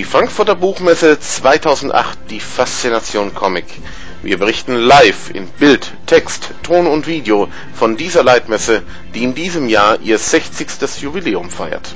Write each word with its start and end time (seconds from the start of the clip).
Die 0.00 0.04
Frankfurter 0.04 0.54
Buchmesse 0.54 1.20
2008, 1.20 2.30
die 2.30 2.40
Faszination 2.40 3.34
Comic. 3.34 3.66
Wir 4.22 4.38
berichten 4.38 4.74
live 4.74 5.28
in 5.28 5.46
Bild, 5.46 5.92
Text, 6.06 6.54
Ton 6.62 6.86
und 6.86 7.06
Video 7.06 7.50
von 7.74 7.98
dieser 7.98 8.24
Leitmesse, 8.24 8.82
die 9.12 9.24
in 9.24 9.34
diesem 9.34 9.68
Jahr 9.68 10.00
ihr 10.00 10.18
60. 10.18 11.02
Jubiläum 11.02 11.50
feiert. 11.50 11.94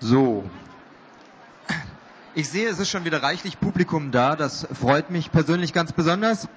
So. 0.00 0.44
Ich 2.34 2.48
sehe, 2.48 2.70
es 2.70 2.78
ist 2.78 2.88
schon 2.88 3.04
wieder 3.04 3.22
reichlich 3.22 3.60
Publikum 3.60 4.10
da. 4.10 4.34
Das 4.34 4.66
freut 4.72 5.10
mich 5.10 5.30
persönlich 5.30 5.74
ganz 5.74 5.92
besonders. 5.92 6.48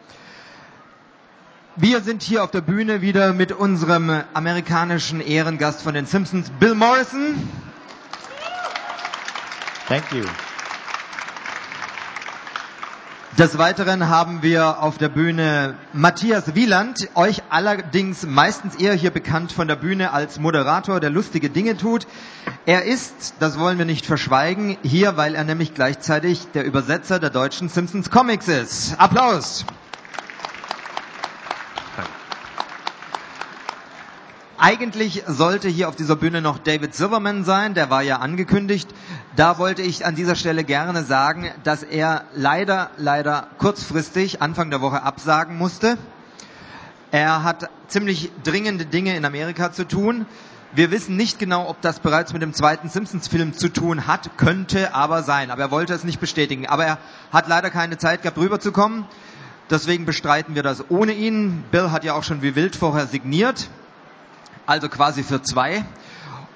Wir 1.75 1.99
sind 1.99 2.23
hier 2.23 2.41
auf 2.45 2.51
der 2.51 2.61
Bühne 2.61 3.01
wieder 3.01 3.33
mit 3.33 3.51
unserem 3.51 4.23
amerikanischen 4.33 5.19
Ehrengast 5.19 5.81
von 5.81 5.93
den 5.93 6.05
Simpsons, 6.05 6.51
Bill 6.57 6.73
Morrison. 6.73 7.35
Thank 9.87 10.11
you. 10.11 10.25
Des 13.37 13.57
Weiteren 13.57 14.09
haben 14.09 14.41
wir 14.41 14.81
auf 14.83 14.97
der 14.97 15.07
Bühne 15.07 15.75
Matthias 15.93 16.55
Wieland, 16.55 17.07
euch 17.15 17.41
allerdings 17.49 18.25
meistens 18.25 18.75
eher 18.75 18.95
hier 18.95 19.11
bekannt 19.11 19.53
von 19.53 19.67
der 19.69 19.77
Bühne 19.77 20.11
als 20.11 20.39
Moderator, 20.39 20.99
der 20.99 21.09
lustige 21.11 21.49
Dinge 21.49 21.77
tut. 21.77 22.05
Er 22.65 22.83
ist, 22.83 23.35
das 23.39 23.57
wollen 23.59 23.77
wir 23.77 23.85
nicht 23.85 24.05
verschweigen, 24.05 24.75
hier, 24.83 25.15
weil 25.15 25.35
er 25.35 25.45
nämlich 25.45 25.73
gleichzeitig 25.73 26.47
der 26.53 26.65
Übersetzer 26.65 27.19
der 27.19 27.29
deutschen 27.29 27.69
Simpsons 27.69 28.09
Comics 28.09 28.47
ist. 28.49 28.95
Applaus! 28.99 29.65
Eigentlich 34.59 35.23
sollte 35.27 35.69
hier 35.69 35.87
auf 35.87 35.95
dieser 35.95 36.15
Bühne 36.15 36.41
noch 36.41 36.57
David 36.57 36.95
Silverman 36.95 37.45
sein, 37.45 37.75
der 37.75 37.91
war 37.91 38.01
ja 38.01 38.17
angekündigt. 38.17 38.89
Da 39.37 39.57
wollte 39.57 39.81
ich 39.81 40.05
an 40.05 40.15
dieser 40.15 40.35
Stelle 40.35 40.65
gerne 40.65 41.03
sagen, 41.03 41.49
dass 41.63 41.83
er 41.83 42.25
leider, 42.33 42.89
leider 42.97 43.47
kurzfristig 43.59 44.41
Anfang 44.41 44.69
der 44.69 44.81
Woche 44.81 45.03
absagen 45.03 45.57
musste. 45.57 45.97
Er 47.11 47.43
hat 47.43 47.69
ziemlich 47.87 48.31
dringende 48.43 48.85
Dinge 48.85 49.15
in 49.15 49.23
Amerika 49.23 49.71
zu 49.71 49.87
tun. 49.87 50.25
Wir 50.73 50.91
wissen 50.91 51.15
nicht 51.15 51.39
genau, 51.39 51.69
ob 51.69 51.79
das 51.81 51.99
bereits 51.99 52.33
mit 52.33 52.41
dem 52.41 52.53
zweiten 52.53 52.89
Simpsons-Film 52.89 53.53
zu 53.53 53.69
tun 53.69 54.07
hat, 54.07 54.37
könnte 54.37 54.93
aber 54.93 55.23
sein. 55.23 55.51
Aber 55.51 55.61
er 55.61 55.71
wollte 55.71 55.93
es 55.93 56.03
nicht 56.03 56.19
bestätigen. 56.19 56.67
Aber 56.67 56.85
er 56.85 56.97
hat 57.31 57.47
leider 57.47 57.69
keine 57.69 57.97
Zeit 57.97 58.23
gehabt, 58.23 58.37
rüberzukommen. 58.37 59.05
Deswegen 59.69 60.05
bestreiten 60.05 60.55
wir 60.55 60.63
das 60.63 60.89
ohne 60.89 61.13
ihn. 61.13 61.63
Bill 61.71 61.91
hat 61.91 62.03
ja 62.03 62.15
auch 62.15 62.23
schon 62.23 62.41
wie 62.41 62.55
wild 62.55 62.75
vorher 62.75 63.07
signiert 63.07 63.69
also 64.67 64.89
quasi 64.89 65.23
für 65.23 65.41
zwei. 65.41 65.83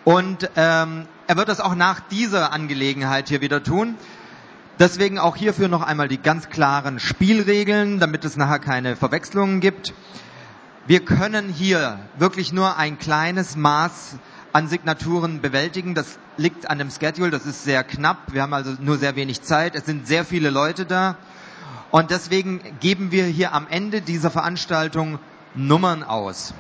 Und 0.04 0.50
ähm, 0.56 1.08
er 1.32 1.38
wird 1.38 1.48
das 1.48 1.62
auch 1.62 1.76
nach 1.76 2.02
dieser 2.02 2.52
Angelegenheit 2.52 3.30
hier 3.30 3.40
wieder 3.40 3.64
tun. 3.64 3.96
Deswegen 4.80 5.18
auch 5.18 5.38
hierfür 5.38 5.70
noch 5.70 5.82
einmal 5.82 6.10
die 6.10 6.22
ganz 6.22 6.50
klaren 6.50 7.00
Spielregeln, 7.00 8.02
damit 8.02 8.26
es 8.26 8.36
nachher 8.36 8.60
keine 8.60 8.98
Verwechslungen 8.98 9.62
gibt. 9.62 9.94
Wir 10.88 11.00
können 11.06 11.48
hier 11.48 12.00
wirklich 12.18 12.52
nur 12.52 12.76
ein 12.76 13.00
kleines 13.00 13.56
Maß 13.56 14.18
an 14.52 14.68
Signaturen 14.68 15.40
bewältigen. 15.40 15.96
Das 15.96 16.20
liegt 16.36 16.70
an 16.70 16.80
dem 16.80 16.92
Schedule, 16.92 17.32
das 17.32 17.46
ist 17.46 17.64
sehr 17.64 17.86
knapp. 17.86 18.34
Wir 18.34 18.42
haben 18.42 18.54
also 18.54 18.76
nur 18.82 18.98
sehr 18.98 19.16
wenig 19.16 19.42
Zeit. 19.42 19.74
Es 19.76 19.86
sind 19.86 20.08
sehr 20.08 20.26
viele 20.26 20.50
Leute 20.50 20.86
da. 20.86 21.16
Und 21.92 22.12
deswegen 22.12 22.60
geben 22.82 23.14
wir 23.14 23.24
hier 23.24 23.54
am 23.54 23.68
Ende 23.70 24.02
dieser 24.02 24.32
Veranstaltung 24.32 25.18
Nummern 25.56 26.04
aus. 26.04 26.54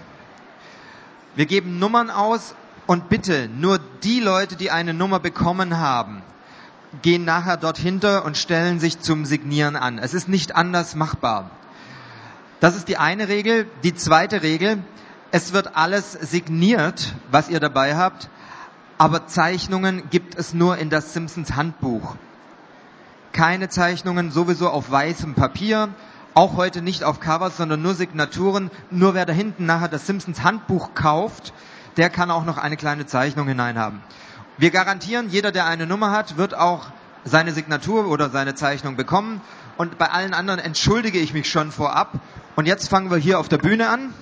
Wir 1.35 1.45
geben 1.45 1.77
Nummern 1.77 2.09
aus 2.09 2.55
und 2.91 3.07
bitte 3.07 3.47
nur 3.47 3.79
die 4.03 4.19
Leute, 4.19 4.57
die 4.57 4.69
eine 4.69 4.93
Nummer 4.93 5.21
bekommen 5.21 5.77
haben, 5.77 6.23
gehen 7.01 7.23
nachher 7.23 7.55
dort 7.55 7.77
hinter 7.77 8.25
und 8.25 8.35
stellen 8.35 8.81
sich 8.81 8.99
zum 8.99 9.23
Signieren 9.23 9.77
an. 9.77 9.97
Es 9.97 10.13
ist 10.13 10.27
nicht 10.27 10.57
anders 10.57 10.93
machbar. 10.93 11.51
Das 12.59 12.75
ist 12.75 12.89
die 12.89 12.97
eine 12.97 13.29
Regel. 13.29 13.65
Die 13.85 13.95
zweite 13.95 14.41
Regel, 14.41 14.83
es 15.31 15.53
wird 15.53 15.77
alles 15.77 16.11
signiert, 16.11 17.15
was 17.31 17.47
ihr 17.47 17.61
dabei 17.61 17.95
habt, 17.95 18.29
aber 18.97 19.25
Zeichnungen 19.25 20.09
gibt 20.09 20.35
es 20.35 20.53
nur 20.53 20.77
in 20.77 20.89
das 20.89 21.13
Simpsons 21.13 21.55
Handbuch. 21.55 22.17
Keine 23.31 23.69
Zeichnungen 23.69 24.31
sowieso 24.31 24.69
auf 24.69 24.91
weißem 24.91 25.33
Papier, 25.33 25.87
auch 26.33 26.57
heute 26.57 26.81
nicht 26.81 27.05
auf 27.05 27.21
Covers, 27.21 27.55
sondern 27.55 27.81
nur 27.81 27.93
Signaturen. 27.93 28.69
Nur 28.89 29.13
wer 29.13 29.25
da 29.25 29.31
hinten 29.31 29.65
nachher 29.65 29.87
das 29.87 30.07
Simpsons 30.07 30.43
Handbuch 30.43 30.93
kauft, 30.93 31.53
der 31.97 32.09
kann 32.09 32.31
auch 32.31 32.45
noch 32.45 32.57
eine 32.57 32.77
kleine 32.77 33.05
Zeichnung 33.05 33.47
hineinhaben. 33.47 34.01
Wir 34.57 34.71
garantieren, 34.71 35.29
jeder, 35.29 35.51
der 35.51 35.65
eine 35.65 35.87
Nummer 35.87 36.11
hat, 36.11 36.37
wird 36.37 36.53
auch 36.53 36.87
seine 37.23 37.51
Signatur 37.51 38.07
oder 38.07 38.29
seine 38.29 38.55
Zeichnung 38.55 38.95
bekommen. 38.95 39.41
Und 39.77 39.97
bei 39.97 40.09
allen 40.09 40.33
anderen 40.33 40.59
entschuldige 40.59 41.19
ich 41.19 41.33
mich 41.33 41.49
schon 41.49 41.71
vorab. 41.71 42.13
Und 42.55 42.67
jetzt 42.67 42.89
fangen 42.89 43.09
wir 43.09 43.17
hier 43.17 43.39
auf 43.39 43.49
der 43.49 43.57
Bühne 43.57 43.89
an. 43.89 44.13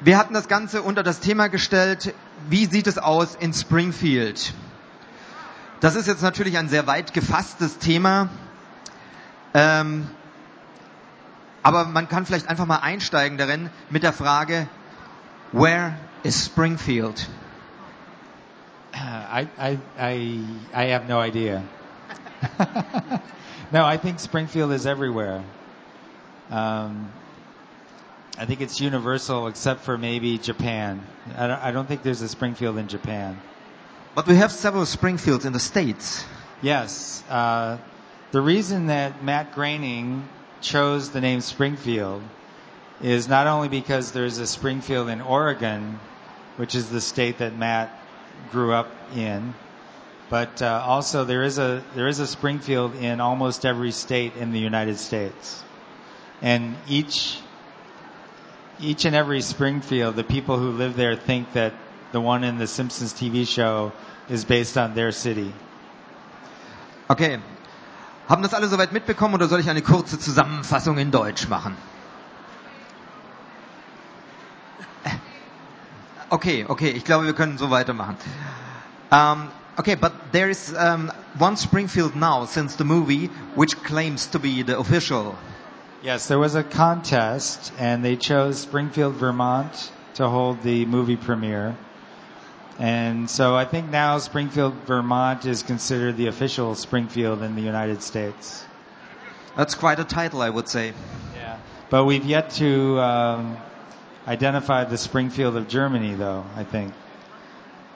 Wir 0.00 0.18
hatten 0.18 0.34
das 0.34 0.48
Ganze 0.48 0.82
unter 0.82 1.02
das 1.02 1.20
Thema 1.20 1.48
gestellt, 1.48 2.14
wie 2.48 2.66
sieht 2.66 2.86
es 2.86 2.98
aus 2.98 3.36
in 3.36 3.54
Springfield? 3.54 4.52
Das 5.80 5.94
ist 5.94 6.06
jetzt 6.06 6.22
natürlich 6.22 6.58
ein 6.58 6.68
sehr 6.68 6.86
weit 6.86 7.14
gefasstes 7.14 7.78
Thema. 7.78 8.28
Ähm, 9.54 10.08
aber 11.62 11.84
man 11.86 12.08
kann 12.08 12.26
vielleicht 12.26 12.48
einfach 12.48 12.66
mal 12.66 12.78
einsteigen 12.78 13.38
darin 13.38 13.70
mit 13.88 14.02
der 14.02 14.12
Frage, 14.12 14.68
where 15.54 15.98
is 16.24 16.34
Springfield? 16.34 17.24
Uh, 18.92 18.98
I, 18.98 19.48
I, 19.58 19.78
I, 19.98 20.44
I 20.72 20.84
have 20.86 21.08
no 21.08 21.18
idea. 21.20 21.64
no, 23.72 23.84
I 23.84 23.96
think 23.96 24.20
Springfield 24.20 24.72
is 24.72 24.86
everywhere. 24.86 25.42
Um, 26.50 27.10
I 28.36 28.46
think 28.46 28.60
it's 28.60 28.80
universal 28.80 29.46
except 29.46 29.82
for 29.82 29.96
maybe 29.96 30.38
Japan. 30.38 31.02
I 31.36 31.46
don't, 31.46 31.62
I 31.62 31.70
don't 31.70 31.86
think 31.86 32.02
there's 32.02 32.22
a 32.22 32.28
Springfield 32.28 32.78
in 32.78 32.88
Japan. 32.88 33.40
But 34.14 34.26
we 34.26 34.36
have 34.36 34.50
several 34.50 34.86
Springfields 34.86 35.44
in 35.44 35.52
the 35.52 35.60
States. 35.60 36.24
Yes. 36.62 37.22
Uh, 37.28 37.78
the 38.32 38.40
reason 38.40 38.86
that 38.86 39.22
Matt 39.22 39.54
Groening 39.54 40.28
chose 40.60 41.10
the 41.10 41.20
name 41.20 41.40
Springfield 41.40 42.22
is 43.02 43.28
not 43.28 43.46
only 43.46 43.68
because 43.68 44.12
there's 44.12 44.38
a 44.38 44.46
Springfield 44.46 45.08
in 45.08 45.20
Oregon, 45.20 45.98
which 46.56 46.74
is 46.74 46.90
the 46.90 47.00
state 47.00 47.38
that 47.38 47.56
Matt 47.56 47.90
grew 48.50 48.72
up 48.72 48.88
in, 49.14 49.54
but 50.30 50.62
uh, 50.62 50.82
also 50.84 51.24
there 51.24 51.42
is 51.42 51.58
a 51.58 51.82
there 51.94 52.08
is 52.08 52.20
a 52.20 52.26
Springfield 52.26 52.94
in 52.96 53.20
almost 53.20 53.66
every 53.66 53.90
state 53.90 54.36
in 54.36 54.52
the 54.52 54.58
United 54.60 54.98
States, 54.98 55.62
and 56.40 56.76
each 56.88 57.38
each 58.80 59.04
and 59.04 59.14
every 59.14 59.40
Springfield, 59.40 60.16
the 60.16 60.24
people 60.24 60.58
who 60.58 60.70
live 60.70 60.96
there 60.96 61.16
think 61.16 61.52
that 61.52 61.74
the 62.12 62.20
one 62.20 62.44
in 62.44 62.58
the 62.58 62.66
Simpsons 62.66 63.12
TV 63.12 63.46
show 63.46 63.92
is 64.28 64.44
based 64.44 64.76
on 64.78 64.94
their 64.94 65.12
city. 65.12 65.52
Okay, 67.10 67.38
Haben 68.28 68.42
das 68.42 68.54
alle 68.54 68.68
soweit 68.68 68.92
mitbekommen 68.92 69.34
oder 69.34 69.48
soll 69.48 69.60
ich 69.60 69.68
eine 69.68 69.82
kurze 69.82 70.18
Zusammenfassung 70.18 70.96
in 70.96 71.10
Deutsch 71.10 71.46
machen? 71.48 71.76
Okay, 76.34 76.64
okay, 76.64 76.90
ich 76.90 77.04
glaube, 77.04 77.26
wir 77.26 77.32
können 77.32 77.58
so 77.58 77.70
weitermachen. 77.70 78.16
Um, 79.12 79.52
okay, 79.78 79.94
but 79.94 80.32
there 80.32 80.50
is 80.50 80.74
um, 80.74 81.12
one 81.38 81.56
Springfield 81.56 82.16
now 82.16 82.44
since 82.44 82.74
the 82.74 82.84
movie 82.84 83.30
which 83.54 83.80
claims 83.84 84.26
to 84.26 84.40
be 84.40 84.64
the 84.64 84.76
official. 84.76 85.36
Yes, 86.02 86.26
there 86.26 86.40
was 86.40 86.56
a 86.56 86.64
contest 86.64 87.72
and 87.78 88.04
they 88.04 88.16
chose 88.16 88.58
Springfield, 88.58 89.14
Vermont 89.14 89.92
to 90.14 90.28
hold 90.28 90.60
the 90.64 90.86
movie 90.86 91.16
premiere. 91.16 91.76
And 92.80 93.30
so 93.30 93.54
I 93.54 93.64
think 93.64 93.90
now 93.90 94.18
Springfield, 94.18 94.74
Vermont 94.86 95.46
is 95.46 95.62
considered 95.62 96.16
the 96.16 96.26
official 96.26 96.74
Springfield 96.74 97.42
in 97.42 97.54
the 97.54 97.62
United 97.62 98.02
States. 98.02 98.64
That's 99.56 99.76
quite 99.76 100.00
a 100.00 100.04
title, 100.04 100.42
I 100.42 100.50
would 100.50 100.68
say. 100.68 100.94
Yeah. 101.36 101.58
But 101.90 102.06
we've 102.06 102.24
yet 102.24 102.50
to 102.58 102.98
um, 102.98 103.56
identify 104.26 104.84
the 104.84 104.98
Springfield 104.98 105.56
of 105.56 105.68
Germany, 105.68 106.14
though, 106.14 106.44
I 106.56 106.64
think. 106.64 106.92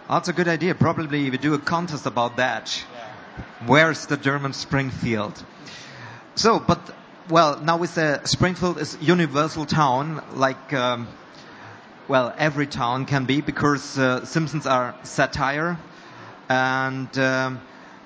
That's 0.09 0.29
a 0.29 0.33
good 0.33 0.49
idea. 0.49 0.75
Probably 0.75 1.31
we 1.31 1.39
do 1.39 1.55
a 1.55 1.59
contest 1.59 2.07
about 2.07 2.37
that. 2.37 2.85
Yeah. 2.93 3.67
Where's 3.67 4.07
the 4.07 4.17
German 4.17 4.53
Springfield? 4.53 5.43
So, 6.35 6.59
but, 6.59 6.81
well, 7.29 7.61
now 7.61 7.77
with 7.77 7.95
the 7.95 8.25
Springfield 8.25 8.79
is 8.79 8.97
universal 9.01 9.67
town, 9.67 10.23
like, 10.35 10.73
um, 10.73 11.09
well, 12.09 12.33
every 12.39 12.67
town 12.67 13.05
can 13.05 13.27
be 13.27 13.41
because 13.41 13.99
uh, 13.99 14.25
Simpsons 14.25 14.67
are 14.67 14.95
satire. 15.03 15.79
And 16.49 17.19
um, 17.19 17.61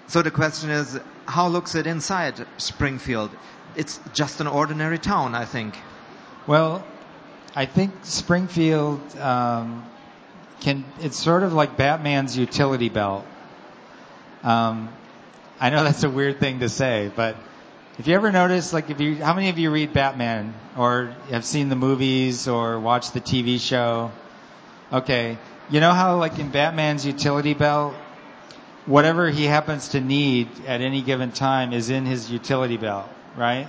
so 0.08 0.22
the 0.22 0.30
question 0.30 0.70
is, 0.70 0.98
how 1.26 1.48
looks 1.48 1.74
it 1.76 1.86
inside 1.86 2.34
Springfield? 2.56 3.30
It's 3.76 4.00
just 4.12 4.40
an 4.40 4.48
ordinary 4.48 4.98
town, 4.98 5.34
I 5.34 5.44
think. 5.44 5.78
Well, 6.46 6.84
I 7.54 7.66
think 7.66 7.92
Springfield 8.02 9.00
um, 9.18 9.84
can. 10.60 10.84
It's 11.00 11.18
sort 11.18 11.42
of 11.42 11.52
like 11.52 11.76
Batman's 11.76 12.36
utility 12.36 12.88
belt. 12.88 13.26
Um, 14.42 14.88
I 15.60 15.70
know 15.70 15.84
that's 15.84 16.02
a 16.02 16.10
weird 16.10 16.40
thing 16.40 16.60
to 16.60 16.68
say, 16.68 17.10
but 17.14 17.36
if 17.98 18.06
you 18.06 18.14
ever 18.14 18.32
notice, 18.32 18.72
like, 18.72 18.90
if 18.90 19.00
you, 19.00 19.16
how 19.16 19.34
many 19.34 19.50
of 19.50 19.58
you 19.58 19.70
read 19.70 19.92
Batman 19.92 20.54
or 20.76 21.14
have 21.30 21.44
seen 21.44 21.68
the 21.68 21.76
movies 21.76 22.48
or 22.48 22.80
watched 22.80 23.12
the 23.12 23.20
TV 23.20 23.60
show? 23.60 24.10
Okay, 24.92 25.38
you 25.70 25.80
know 25.80 25.92
how, 25.92 26.16
like, 26.16 26.38
in 26.38 26.50
Batman's 26.50 27.04
utility 27.04 27.54
belt, 27.54 27.94
whatever 28.86 29.30
he 29.30 29.44
happens 29.44 29.88
to 29.88 30.00
need 30.00 30.48
at 30.66 30.80
any 30.80 31.02
given 31.02 31.32
time 31.32 31.72
is 31.72 31.90
in 31.90 32.06
his 32.06 32.30
utility 32.30 32.78
belt, 32.78 33.08
right? 33.36 33.68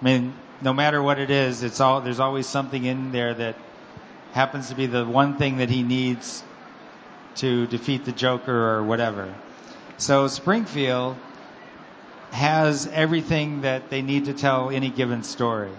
I 0.00 0.04
mean, 0.04 0.32
no 0.62 0.72
matter 0.72 1.02
what 1.02 1.18
it 1.18 1.30
is, 1.30 1.62
it's 1.62 1.80
all 1.80 2.00
there's 2.00 2.20
always 2.20 2.46
something 2.46 2.84
in 2.84 3.12
there 3.12 3.34
that 3.34 3.56
happens 4.32 4.68
to 4.68 4.74
be 4.74 4.86
the 4.86 5.04
one 5.04 5.36
thing 5.36 5.58
that 5.58 5.70
he 5.70 5.82
needs 5.82 6.42
to 7.36 7.66
defeat 7.66 8.04
the 8.04 8.12
Joker 8.12 8.76
or 8.76 8.82
whatever. 8.84 9.34
So 9.98 10.28
Springfield 10.28 11.16
has 12.32 12.86
everything 12.86 13.62
that 13.62 13.90
they 13.90 14.02
need 14.02 14.26
to 14.26 14.34
tell 14.34 14.70
any 14.70 14.90
given 14.90 15.22
story. 15.24 15.72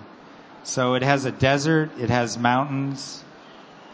So 0.64 0.96
it 0.96 1.04
has 1.04 1.26
a 1.26 1.32
desert, 1.32 1.92
it 2.00 2.10
has 2.10 2.38
mountains, 2.38 3.24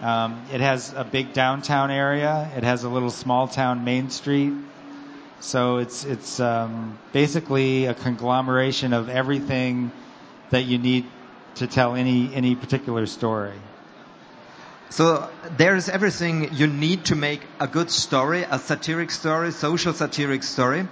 um, 0.01 0.45
it 0.51 0.60
has 0.60 0.94
a 0.94 1.04
big 1.04 1.34
downtown 1.34 1.92
area, 1.92 2.50
it 2.56 2.63
has 2.63 2.84
a 2.84 2.89
little 2.89 3.10
small 3.10 3.48
town 3.48 3.84
main 3.84 4.10
street. 4.10 4.54
So 5.39 5.78
it's 5.78 6.04
it's 6.04 6.39
um, 6.39 6.98
basically 7.13 7.86
a 7.86 7.94
conglomeration 7.94 8.92
of 8.94 9.07
everything 9.07 9.92
that 10.52 10.64
you 10.64 10.78
need 10.78 11.06
to 11.56 11.68
tell 11.68 11.96
any 11.96 12.34
any 12.34 12.56
particular 12.56 13.06
story. 13.06 13.54
So 14.90 15.30
there 15.58 15.76
is 15.76 15.90
everything 15.90 16.54
you 16.54 16.68
need 16.68 17.06
to 17.06 17.16
make 17.16 17.42
a 17.60 17.68
good 17.68 17.92
story, 17.92 18.44
a 18.50 18.58
satiric 18.58 19.12
story, 19.12 19.52
social 19.52 19.94
satiric 19.94 20.44
story. 20.44 20.88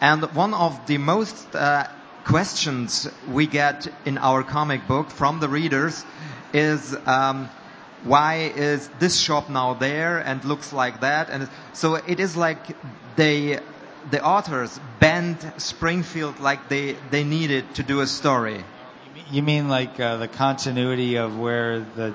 And 0.00 0.22
one 0.34 0.54
of 0.54 0.86
the 0.86 0.98
most 0.98 1.54
uh, 1.54 1.86
questions 2.24 3.08
we 3.30 3.46
get 3.46 3.86
in 4.04 4.18
our 4.18 4.42
comic 4.42 4.86
book 4.88 5.10
from 5.10 5.38
the 5.40 5.48
readers 5.48 6.04
is 6.52 6.96
um, 7.06 7.48
why 8.04 8.52
is 8.56 8.88
this 8.98 9.16
shop 9.18 9.50
now 9.50 9.74
there 9.74 10.18
and 10.18 10.44
looks 10.44 10.72
like 10.72 11.00
that? 11.00 11.28
And 11.30 11.48
so 11.72 11.94
it 11.96 12.20
is 12.20 12.36
like 12.36 12.58
they 13.16 13.60
the 14.10 14.24
authors 14.24 14.78
bend 15.00 15.38
Springfield 15.58 16.38
like 16.40 16.68
they 16.68 16.96
they 17.10 17.24
needed 17.24 17.74
to 17.74 17.82
do 17.82 18.00
a 18.00 18.06
story. 18.06 18.64
You 19.30 19.42
mean 19.42 19.68
like 19.68 19.98
uh, 19.98 20.16
the 20.16 20.28
continuity 20.28 21.16
of 21.16 21.38
where 21.38 21.80
the 21.80 22.14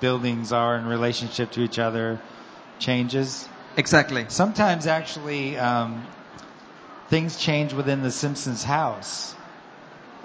buildings 0.00 0.52
are 0.52 0.76
in 0.76 0.86
relationship 0.86 1.50
to 1.52 1.62
each 1.62 1.78
other 1.78 2.20
changes? 2.78 3.48
Exactly. 3.76 4.26
Sometimes 4.28 4.86
actually 4.86 5.56
um, 5.56 6.06
things 7.08 7.36
change 7.36 7.72
within 7.72 8.02
the 8.02 8.10
Simpsons 8.10 8.62
house. 8.62 9.34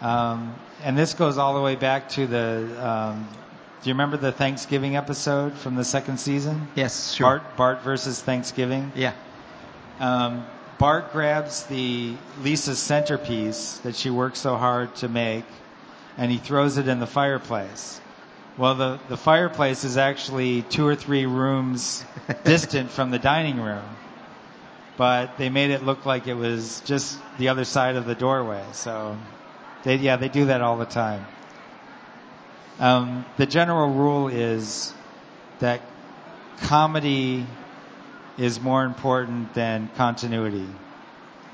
Um, 0.01 0.55
and 0.83 0.97
this 0.97 1.13
goes 1.13 1.37
all 1.37 1.55
the 1.55 1.61
way 1.61 1.75
back 1.75 2.09
to 2.09 2.27
the. 2.27 2.87
Um, 2.87 3.27
do 3.81 3.89
you 3.89 3.93
remember 3.93 4.17
the 4.17 4.31
Thanksgiving 4.31 4.97
episode 4.97 5.53
from 5.53 5.75
the 5.75 5.85
second 5.85 6.19
season? 6.19 6.67
Yes, 6.75 7.13
sure. 7.13 7.25
Bart, 7.27 7.57
Bart 7.57 7.81
versus 7.81 8.21
Thanksgiving. 8.21 8.91
Yeah. 8.93 9.13
Um, 9.99 10.45
Bart 10.77 11.11
grabs 11.11 11.63
the 11.63 12.15
Lisa's 12.41 12.79
centerpiece 12.79 13.79
that 13.79 13.95
she 13.95 14.09
worked 14.09 14.37
so 14.37 14.57
hard 14.57 14.95
to 14.97 15.09
make, 15.09 15.45
and 16.19 16.31
he 16.31 16.37
throws 16.37 16.77
it 16.77 16.87
in 16.87 16.99
the 16.99 17.07
fireplace. 17.07 17.99
Well, 18.57 18.75
the, 18.75 18.99
the 19.09 19.17
fireplace 19.17 19.83
is 19.83 19.97
actually 19.97 20.61
two 20.61 20.85
or 20.85 20.95
three 20.95 21.25
rooms 21.25 22.05
distant 22.43 22.91
from 22.91 23.09
the 23.09 23.17
dining 23.17 23.59
room 23.59 23.85
but 24.99 25.37
they 25.37 25.47
made 25.47 25.71
it 25.71 25.81
look 25.81 26.05
like 26.05 26.27
it 26.27 26.33
was 26.33 26.81
just 26.81 27.17
the 27.37 27.47
other 27.47 27.63
side 27.63 27.95
of 27.95 28.05
the 28.05 28.15
doorway. 28.15 28.61
So, 28.73 29.17
they, 29.85 29.95
yeah, 29.95 30.17
they 30.17 30.27
do 30.27 30.47
that 30.47 30.59
all 30.59 30.75
the 30.75 30.83
time. 30.83 31.25
Um, 32.79 33.25
the 33.37 33.45
general 33.45 33.93
rule 33.93 34.27
is 34.27 34.93
that 35.59 35.79
comedy 36.57 37.47
is 38.37 38.59
more 38.59 38.83
important 38.83 39.53
than 39.53 39.89
continuity. 39.95 40.67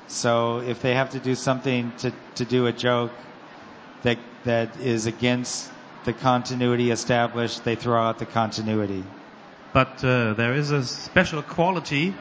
So 0.08 0.58
if 0.58 0.82
they 0.82 0.94
have 0.94 1.10
to 1.10 1.20
do 1.20 1.36
something 1.36 1.92
to, 1.98 2.12
to 2.36 2.44
do 2.44 2.66
a 2.66 2.72
joke 2.72 3.12
that 4.06 4.18
that 4.44 4.80
is 4.80 5.06
against 5.06 5.68
the 6.04 6.12
continuity 6.12 6.92
established, 6.92 7.64
they 7.64 7.74
throw 7.74 8.00
out 8.00 8.18
the 8.18 8.26
continuity. 8.26 9.02
But 9.72 10.02
uh, 10.04 10.34
there 10.34 10.54
is 10.54 10.70
a 10.70 10.84
special 10.84 11.42
quality 11.42 12.14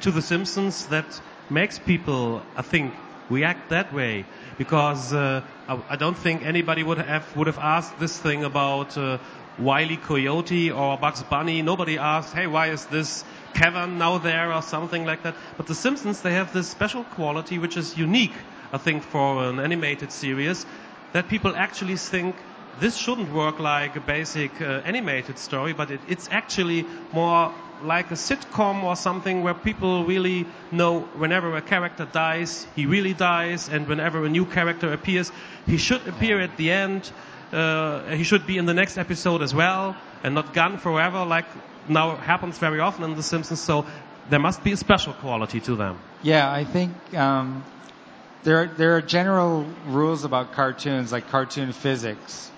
to 0.00 0.10
The 0.10 0.20
Simpsons 0.20 0.86
that 0.86 1.06
makes 1.48 1.78
people, 1.78 2.42
I 2.56 2.62
think, 2.62 2.92
react 3.30 3.70
that 3.70 3.94
way. 3.94 4.24
Because 4.58 5.12
uh, 5.12 5.42
I, 5.68 5.80
I, 5.90 5.96
don't 5.96 6.18
think 6.18 6.44
anybody 6.44 6.82
would 6.82 6.98
have 6.98 7.36
would 7.36 7.46
have 7.46 7.58
asked 7.58 7.98
this 8.00 8.18
thing 8.18 8.42
about 8.42 8.98
uh, 8.98 9.18
Wiley 9.58 9.96
Coyote 9.96 10.72
or 10.72 10.98
Bugs 10.98 11.22
Bunny. 11.22 11.62
Nobody 11.62 11.98
asked, 11.98 12.34
"Hey, 12.34 12.48
why 12.48 12.70
is 12.70 12.86
this 12.86 13.24
cavern 13.54 13.98
now 13.98 14.18
there?" 14.18 14.52
or 14.52 14.62
something 14.62 15.06
like 15.06 15.22
that. 15.22 15.36
But 15.56 15.68
The 15.68 15.74
Simpsons, 15.76 16.20
they 16.22 16.34
have 16.34 16.52
this 16.52 16.68
special 16.68 17.04
quality 17.04 17.58
which 17.58 17.76
is 17.76 17.96
unique, 17.96 18.34
I 18.72 18.78
think, 18.78 19.04
for 19.04 19.44
an 19.44 19.60
animated 19.60 20.10
series, 20.10 20.66
that 21.12 21.28
people 21.28 21.54
actually 21.56 21.96
think 21.96 22.36
this 22.80 22.96
shouldn't 22.96 23.30
work 23.32 23.58
like 23.58 23.96
a 23.96 24.00
basic 24.00 24.60
uh, 24.60 24.80
animated 24.84 25.38
story, 25.38 25.72
but 25.72 25.90
it, 25.90 26.00
it's 26.08 26.28
actually 26.30 26.86
more 27.12 27.52
like 27.84 28.10
a 28.10 28.14
sitcom 28.14 28.82
or 28.84 28.96
something 28.96 29.42
where 29.42 29.54
people 29.54 30.04
really 30.04 30.46
know 30.70 31.00
whenever 31.00 31.56
a 31.56 31.62
character 31.62 32.06
dies, 32.06 32.66
he 32.74 32.86
really 32.86 33.12
dies, 33.12 33.68
and 33.68 33.88
whenever 33.88 34.24
a 34.24 34.28
new 34.28 34.46
character 34.46 34.92
appears, 34.92 35.30
he 35.66 35.76
should 35.76 36.06
appear 36.06 36.40
at 36.40 36.56
the 36.56 36.70
end. 36.70 37.10
Uh, 37.52 38.04
he 38.14 38.24
should 38.24 38.46
be 38.46 38.56
in 38.56 38.64
the 38.64 38.74
next 38.74 38.96
episode 38.96 39.42
as 39.42 39.54
well, 39.54 39.96
and 40.22 40.34
not 40.34 40.54
gone 40.54 40.78
forever, 40.78 41.24
like 41.24 41.46
now 41.88 42.16
happens 42.16 42.58
very 42.58 42.80
often 42.80 43.04
in 43.04 43.16
The 43.16 43.22
Simpsons. 43.22 43.60
So 43.60 43.86
there 44.30 44.38
must 44.38 44.62
be 44.64 44.72
a 44.72 44.76
special 44.76 45.12
quality 45.12 45.60
to 45.60 45.76
them. 45.76 45.98
Yeah, 46.22 46.50
I 46.50 46.64
think 46.64 47.12
um, 47.14 47.64
there 48.44 48.58
are, 48.58 48.66
there 48.66 48.96
are 48.96 49.02
general 49.02 49.66
rules 49.86 50.24
about 50.24 50.52
cartoons, 50.52 51.12
like 51.12 51.28
cartoon 51.28 51.72
physics, 51.72 52.50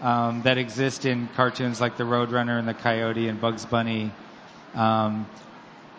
um, 0.00 0.42
that 0.42 0.58
exist 0.58 1.06
in 1.06 1.28
cartoons 1.28 1.80
like 1.80 1.96
the 1.96 2.04
Roadrunner 2.04 2.58
and 2.58 2.68
the 2.68 2.74
Coyote 2.74 3.28
and 3.28 3.40
Bugs 3.40 3.64
Bunny 3.64 4.12
um, 4.74 5.26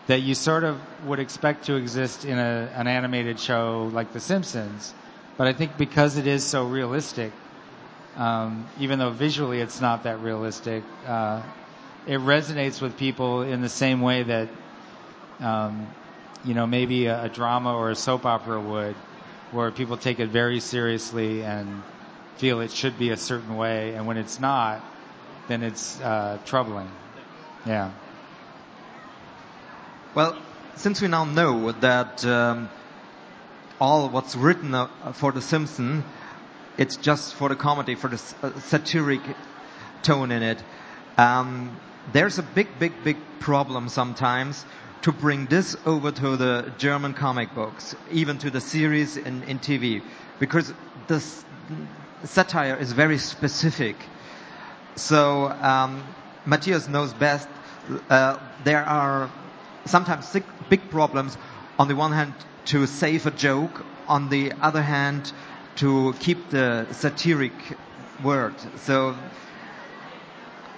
that 0.08 0.22
you 0.22 0.36
sort 0.36 0.64
of 0.64 0.80
would 1.08 1.20
expect 1.20 1.66
to 1.66 1.76
exist 1.76 2.26
in 2.26 2.38
a, 2.38 2.72
an 2.76 2.88
animated 2.88 3.40
show 3.40 3.90
like 3.94 4.14
The 4.14 4.20
Simpsons. 4.20 4.94
But 5.38 5.48
I 5.48 5.54
think 5.54 5.78
because 5.78 6.18
it 6.18 6.28
is 6.28 6.44
so 6.44 6.68
realistic, 6.68 7.32
um, 8.16 8.68
even 8.80 9.00
though 9.00 9.10
visually 9.10 9.60
it's 9.60 9.82
not 9.82 10.04
that 10.04 10.22
realistic, 10.22 10.84
uh, 11.08 11.42
it 12.06 12.20
resonates 12.20 12.82
with 12.82 12.98
people 12.98 13.42
in 13.42 13.62
the 13.62 13.70
same 13.70 14.02
way 14.02 14.24
that, 14.24 14.50
um, 15.42 15.88
you 16.44 16.54
know, 16.54 16.68
maybe 16.68 17.08
a, 17.08 17.24
a 17.24 17.30
drama 17.30 17.74
or 17.74 17.90
a 17.90 17.96
soap 17.96 18.26
opera 18.26 18.62
would, 18.62 18.96
where 19.52 19.72
people 19.72 19.98
take 19.98 20.20
it 20.20 20.30
very 20.30 20.60
seriously 20.60 21.44
and 21.44 21.84
feel 22.38 22.60
it 22.62 22.72
should 22.72 22.98
be 22.98 23.12
a 23.12 23.18
certain 23.18 23.56
way, 23.56 23.94
and 23.94 24.06
when 24.06 24.18
it's 24.18 24.40
not, 24.40 24.84
then 25.48 25.64
it's 25.64 26.00
uh, 26.02 26.38
troubling. 26.46 26.90
Yeah. 27.66 27.92
Well, 30.14 30.38
since 30.76 31.02
we 31.02 31.08
now 31.08 31.26
know 31.26 31.72
that 31.72 32.26
um, 32.26 32.70
all 33.80 34.10
what's 34.10 34.36
written 34.36 34.74
uh, 34.74 34.88
for 35.14 35.32
The 35.32 35.42
Simpsons, 35.42 36.04
it's 36.78 36.98
just 36.98 37.34
for 37.34 37.50
the 37.50 37.56
comedy, 37.56 37.96
for 37.96 38.10
the 38.10 38.22
uh, 38.44 38.60
satiric 38.62 39.22
tone 40.04 40.32
in 40.32 40.44
it. 40.44 40.62
Um, 41.18 41.78
there's 42.12 42.38
a 42.38 42.44
big, 42.44 42.68
big, 42.80 43.04
big 43.04 43.18
problem 43.40 43.90
sometimes 43.90 44.66
to 45.06 45.12
bring 45.12 45.46
this 45.46 45.78
over 45.86 46.12
to 46.12 46.36
the 46.36 46.74
German 46.80 47.14
comic 47.14 47.54
books, 47.54 47.96
even 48.12 48.40
to 48.40 48.50
the 48.50 48.60
series 48.60 49.18
in, 49.18 49.44
in 49.44 49.60
TV, 49.60 50.02
because 50.40 50.74
the 51.06 51.24
satire 52.24 52.76
is 52.76 52.92
very 52.92 53.20
specific. 53.20 53.96
So 54.96 55.50
um, 55.62 56.04
Matthias 56.48 56.88
knows 56.88 57.14
best. 57.14 57.48
Uh, 58.10 58.40
there 58.64 58.84
are 58.84 59.30
sometimes 59.86 60.36
big 60.70 60.90
problems. 60.90 61.38
On 61.78 61.88
the 61.88 61.96
one 61.96 62.12
hand, 62.12 62.34
to 62.74 62.88
save 62.88 63.28
a 63.28 63.32
joke. 63.32 63.86
On 64.08 64.30
the 64.30 64.54
other 64.60 64.82
hand, 64.82 65.32
to 65.76 66.16
keep 66.20 66.50
the 66.50 66.88
satiric 66.92 67.54
word. 68.24 68.56
So, 68.78 69.16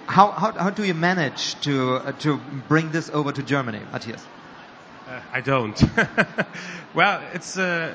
how, 0.08 0.30
how, 0.30 0.52
how 0.52 0.70
do 0.70 0.84
you 0.84 0.94
manage 0.94 1.54
to, 1.60 1.96
uh, 1.96 2.12
to 2.20 2.38
bring 2.66 2.90
this 2.90 3.10
over 3.10 3.30
to 3.30 3.42
Germany, 3.42 3.80
Matthias? 3.92 4.24
Uh, 5.06 5.20
I 5.32 5.40
don't. 5.42 5.80
well, 6.94 7.22
it's 7.34 7.56
a, 7.58 7.94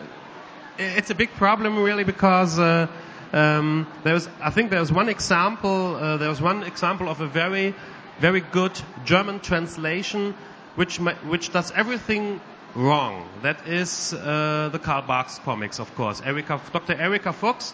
it's 0.77 1.10
a 1.10 1.15
big 1.15 1.32
problem 1.32 1.84
really 1.84 2.03
because 2.03 2.60
uh, 2.60 2.88
um, 3.34 3.88
there's, 4.03 4.29
I 4.39 4.51
think 4.51 4.70
there's 4.70 4.91
one 4.91 5.10
example, 5.10 5.96
uh, 5.96 6.17
there's 6.17 6.39
one 6.39 6.63
example 6.63 7.10
of 7.10 7.20
a 7.20 7.27
very, 7.27 7.74
very 8.20 8.41
good 8.41 8.79
German 9.05 9.39
translation 9.39 10.36
which 10.75 10.98
which 10.98 11.51
does 11.51 11.72
everything 11.72 12.41
wrong. 12.75 13.27
That 13.41 13.67
is 13.67 14.13
uh, 14.13 14.70
the 14.72 14.79
Karl 14.79 15.03
Barks 15.03 15.39
comics, 15.39 15.79
of 15.79 15.93
course. 15.96 16.22
Erika, 16.25 16.60
Dr. 16.72 16.93
Erika 16.93 17.34
Fuchs, 17.34 17.74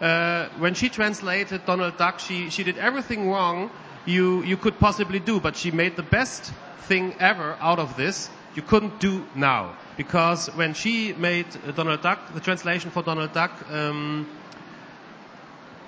uh, 0.00 0.48
when 0.58 0.74
she 0.74 0.88
translated 0.88 1.64
Donald 1.66 1.96
Duck, 1.96 2.18
she, 2.20 2.50
she 2.50 2.64
did 2.64 2.78
everything 2.78 3.30
wrong 3.30 3.70
you, 4.08 4.42
you 4.42 4.56
could 4.56 4.78
possibly 4.78 5.18
do, 5.18 5.38
but 5.38 5.56
she 5.56 5.70
made 5.70 5.96
the 5.96 6.02
best 6.02 6.52
thing 6.88 7.14
ever 7.20 7.56
out 7.60 7.78
of 7.78 7.96
this 7.96 8.30
you 8.54 8.62
couldn't 8.62 8.98
do 9.00 9.24
now. 9.34 9.76
Because 9.96 10.48
when 10.56 10.74
she 10.74 11.12
made 11.12 11.46
Donald 11.76 12.02
Duck, 12.02 12.32
the 12.32 12.40
translation 12.40 12.90
for 12.90 13.02
Donald 13.02 13.32
Duck, 13.32 13.52
um, 13.70 14.26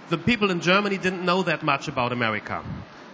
the 0.08 0.18
people 0.18 0.50
in 0.50 0.60
Germany 0.60 0.98
didn't 0.98 1.24
know 1.24 1.42
that 1.44 1.62
much 1.62 1.88
about 1.88 2.12
America. 2.12 2.62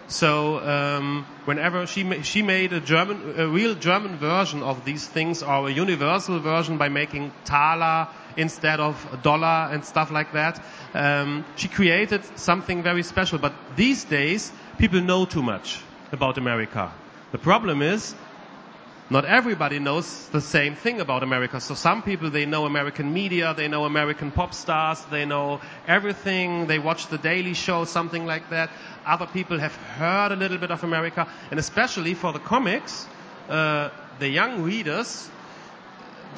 So 0.09 0.59
um, 0.59 1.25
whenever 1.45 1.85
she 1.85 2.03
ma- 2.03 2.21
she 2.21 2.41
made 2.41 2.71
a 2.71 2.79
German, 2.79 3.33
a 3.37 3.47
real 3.47 3.75
German 3.75 4.15
version 4.15 4.63
of 4.63 4.85
these 4.85 5.05
things, 5.05 5.43
or 5.43 5.67
a 5.67 5.71
universal 5.71 6.39
version 6.39 6.77
by 6.77 6.87
making 6.87 7.31
Thaler 7.43 8.07
instead 8.37 8.79
of 8.79 8.95
dollar 9.21 9.69
and 9.71 9.83
stuff 9.83 10.09
like 10.09 10.31
that, 10.31 10.63
um, 10.93 11.45
she 11.55 11.67
created 11.67 12.23
something 12.37 12.83
very 12.83 13.03
special. 13.03 13.39
But 13.39 13.53
these 13.75 14.05
days, 14.05 14.51
people 14.77 15.01
know 15.01 15.25
too 15.25 15.43
much 15.43 15.81
about 16.11 16.37
America. 16.37 16.91
The 17.31 17.37
problem 17.37 17.81
is 17.81 18.15
not 19.09 19.23
everybody 19.23 19.79
knows 19.79 20.27
the 20.29 20.41
same 20.41 20.75
thing 20.75 20.99
about 20.99 21.23
America. 21.23 21.61
So 21.61 21.75
some 21.75 22.03
people, 22.03 22.29
they 22.29 22.45
know 22.45 22.65
American 22.65 23.13
media, 23.13 23.53
they 23.55 23.69
know 23.69 23.85
American 23.85 24.31
pop 24.31 24.53
stars, 24.53 25.01
they 25.11 25.25
know 25.25 25.61
everything, 25.87 26.67
they 26.67 26.77
watch 26.77 27.07
the 27.07 27.17
Daily 27.17 27.53
Show, 27.53 27.85
something 27.85 28.25
like 28.25 28.49
that. 28.49 28.69
Other 29.05 29.25
people 29.27 29.59
have 29.59 29.73
heard 29.75 30.33
a 30.33 30.35
little 30.35 30.57
bit 30.57 30.71
of 30.71 30.83
America, 30.83 31.25
and 31.51 31.59
especially 31.59 32.15
for 32.15 32.33
the 32.33 32.39
comics, 32.39 33.07
uh, 33.47 33.89
the 34.19 34.27
young 34.27 34.63
readers, 34.63 35.29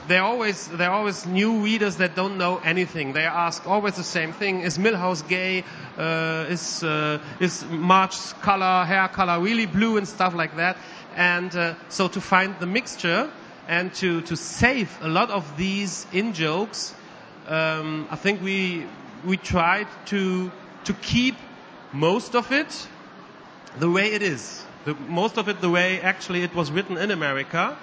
they're 0.08 0.24
always, 0.24 0.68
they're 0.68 0.92
always 0.92 1.26
new 1.26 1.64
readers 1.64 1.98
that 1.98 2.16
don't 2.16 2.38
know 2.38 2.58
anything. 2.58 3.14
They 3.14 3.26
ask 3.26 3.68
always 3.68 3.96
the 3.96 4.04
same 4.04 4.34
thing. 4.34 4.62
Is 4.62 4.78
Milhouse 4.78 5.28
gay? 5.28 5.64
Uh, 5.98 6.46
is, 6.50 6.84
uh, 6.84 7.20
is 7.40 7.64
Marge's 7.66 8.34
color, 8.42 8.86
hair 8.86 9.08
color 9.08 9.40
really 9.40 9.66
blue 9.66 9.98
and 9.98 10.08
stuff 10.08 10.34
like 10.34 10.56
that? 10.58 10.78
And 11.16 11.56
uh, 11.56 11.76
so 11.90 12.08
to 12.08 12.22
find 12.22 12.60
the 12.60 12.66
mixture 12.66 13.32
and 13.68 13.94
to, 13.96 14.22
to 14.22 14.36
save 14.36 14.98
a 15.02 15.08
lot 15.08 15.30
of 15.30 15.58
these 15.58 16.08
in 16.12 16.34
jokes, 16.34 16.94
um, 17.48 18.08
I 18.10 18.16
think 18.16 18.42
we 18.42 18.86
we 19.26 19.38
tried 19.38 19.88
to 20.08 20.52
to 20.86 20.94
keep 20.94 21.36
most 21.92 22.36
of 22.36 22.52
it 22.52 22.88
the 23.78 23.90
way 23.90 24.14
it 24.14 24.22
is. 24.22 24.64
The, 24.86 24.94
most 24.94 25.38
of 25.38 25.50
it 25.50 25.60
the 25.60 25.70
way 25.70 26.00
actually 26.00 26.44
it 26.44 26.56
was 26.56 26.72
written 26.72 26.98
in 26.98 27.12
America, 27.12 27.78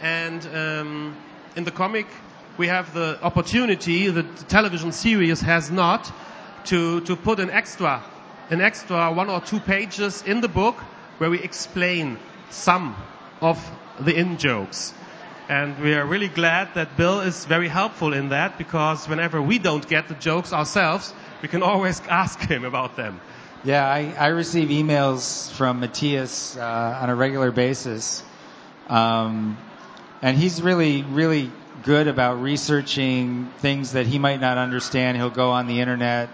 and 0.00 0.46
um, 0.54 1.16
in 1.56 1.64
the 1.64 1.70
comic 1.72 2.06
we 2.58 2.68
have 2.68 2.94
the 2.94 3.18
opportunity 3.22 4.08
that 4.08 4.36
the 4.36 4.44
television 4.44 4.92
series 4.92 5.40
has 5.40 5.70
not 5.70 6.10
to 6.64 7.00
to 7.02 7.16
put 7.16 7.40
an 7.40 7.50
extra 7.50 8.02
an 8.50 8.60
extra 8.60 9.12
one 9.12 9.28
or 9.28 9.40
two 9.40 9.58
pages 9.60 10.22
in 10.22 10.40
the 10.40 10.48
book 10.48 10.76
where 11.18 11.30
we 11.30 11.40
explain 11.40 12.18
some 12.50 12.94
of 13.40 13.58
the 14.00 14.14
in 14.16 14.38
jokes. 14.38 14.94
And 15.48 15.78
we 15.80 15.94
are 15.94 16.04
really 16.04 16.28
glad 16.28 16.74
that 16.74 16.96
Bill 16.96 17.20
is 17.20 17.44
very 17.44 17.68
helpful 17.68 18.12
in 18.12 18.30
that 18.30 18.58
because 18.58 19.08
whenever 19.08 19.40
we 19.40 19.58
don't 19.58 19.86
get 19.88 20.08
the 20.08 20.14
jokes 20.14 20.52
ourselves, 20.52 21.12
we 21.42 21.48
can 21.48 21.62
always 21.62 22.00
ask 22.08 22.40
him 22.40 22.64
about 22.64 22.96
them. 22.96 23.20
Yeah, 23.64 23.84
I, 23.86 24.14
I 24.18 24.26
receive 24.28 24.68
emails 24.68 25.50
from 25.52 25.80
Matthias 25.80 26.56
uh, 26.56 26.98
on 27.02 27.10
a 27.10 27.14
regular 27.14 27.50
basis. 27.50 28.22
Um, 28.88 29.56
and 30.22 30.36
he's 30.36 30.62
really, 30.62 31.02
really 31.02 31.50
good 31.82 32.08
about 32.08 32.40
researching 32.40 33.50
things 33.58 33.92
that 33.92 34.06
he 34.06 34.18
might 34.18 34.40
not 34.40 34.58
understand. 34.58 35.16
He'll 35.16 35.30
go 35.30 35.50
on 35.50 35.66
the 35.66 35.80
internet 35.80 36.30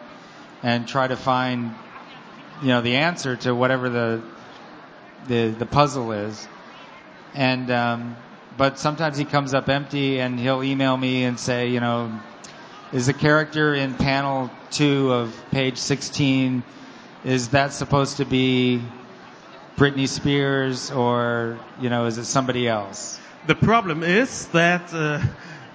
and 0.62 0.86
try 0.86 1.06
to 1.06 1.16
find, 1.16 1.74
you 2.62 2.68
know, 2.68 2.80
the 2.80 2.96
answer 2.96 3.36
to 3.36 3.54
whatever 3.54 3.90
the 3.90 4.22
the 5.28 5.54
the 5.58 5.66
puzzle 5.66 6.12
is. 6.12 6.48
And 7.34 7.70
um, 7.70 8.16
but 8.56 8.78
sometimes 8.78 9.16
he 9.16 9.24
comes 9.24 9.54
up 9.54 9.68
empty, 9.68 10.20
and 10.20 10.38
he'll 10.38 10.62
email 10.62 10.96
me 10.96 11.24
and 11.24 11.38
say, 11.38 11.68
you 11.68 11.80
know, 11.80 12.12
is 12.92 13.06
the 13.06 13.14
character 13.14 13.74
in 13.74 13.94
panel 13.94 14.50
two 14.70 15.12
of 15.12 15.34
page 15.50 15.78
16 15.78 16.62
is 17.24 17.50
that 17.50 17.72
supposed 17.72 18.16
to 18.16 18.24
be 18.24 18.82
Britney 19.76 20.08
Spears 20.08 20.90
or 20.90 21.58
you 21.80 21.88
know 21.88 22.06
is 22.06 22.18
it 22.18 22.24
somebody 22.24 22.68
else? 22.68 23.18
The 23.44 23.54
problem 23.56 24.04
is 24.04 24.46
that 24.48 24.94
uh, 24.94 25.20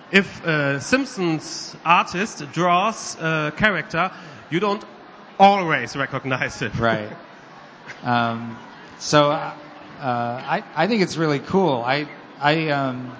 if 0.10 0.46
a 0.46 0.80
Simpsons 0.80 1.76
artist 1.84 2.50
draws 2.54 3.16
a 3.20 3.52
character, 3.58 4.10
you 4.50 4.62
don't 4.62 4.84
always 5.38 5.96
recognize 5.96 6.62
it. 6.62 6.74
Right. 6.80 7.12
Um, 8.04 8.58
so 9.00 9.32
uh, 9.32 9.54
I 10.02 10.64
I 10.76 10.88
think 10.88 11.02
it's 11.02 11.18
really 11.18 11.40
cool. 11.40 11.84
I 11.86 12.08
I 12.40 12.70
um 12.70 13.16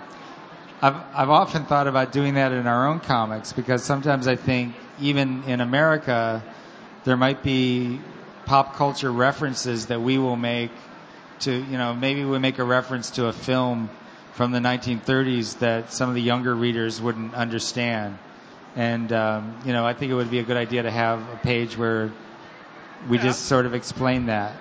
I've 0.82 0.96
I've 1.14 1.30
often 1.30 1.66
thought 1.66 1.88
about 1.88 2.14
doing 2.14 2.36
that 2.36 2.54
in 2.54 2.68
our 2.68 2.88
own 2.88 3.02
comics 3.02 3.52
because 3.52 3.84
sometimes 3.84 4.28
I 4.28 4.38
think 4.38 4.76
even 5.02 5.44
in 5.44 5.60
America 5.60 6.42
there 7.04 7.18
might 7.18 7.44
be 7.44 8.00
pop 8.46 8.76
culture 8.76 9.12
references 9.12 9.88
that 9.88 10.02
we 10.02 10.18
will 10.18 10.38
make 10.38 10.72
to 11.42 11.52
you 11.52 11.78
know 11.78 11.94
maybe 11.94 12.24
we 12.24 12.40
make 12.40 12.60
a 12.60 12.64
reference 12.64 13.12
to 13.12 13.26
a 13.26 13.34
film 13.34 13.90
from 14.38 14.52
the 14.52 14.60
1930s 14.60 15.58
that 15.60 15.92
some 15.92 16.10
of 16.10 16.16
the 16.16 16.22
younger 16.22 16.54
readers 16.54 17.02
wouldn't 17.02 17.34
understand. 17.34 18.16
And 18.76 19.12
um, 19.12 19.56
you 19.66 19.74
know, 19.74 19.84
I 19.84 19.94
think 19.94 20.12
it 20.12 20.16
would 20.16 20.30
be 20.30 20.38
a 20.38 20.44
good 20.44 20.58
idea 20.58 20.84
to 20.84 20.92
have 20.92 21.20
a 21.34 21.38
page 21.38 21.76
where 21.76 22.12
we 23.10 23.18
Yeah. 23.18 23.24
just 23.24 23.46
sort 23.48 23.66
of 23.66 23.74
explain 23.74 24.28
that. 24.28 24.54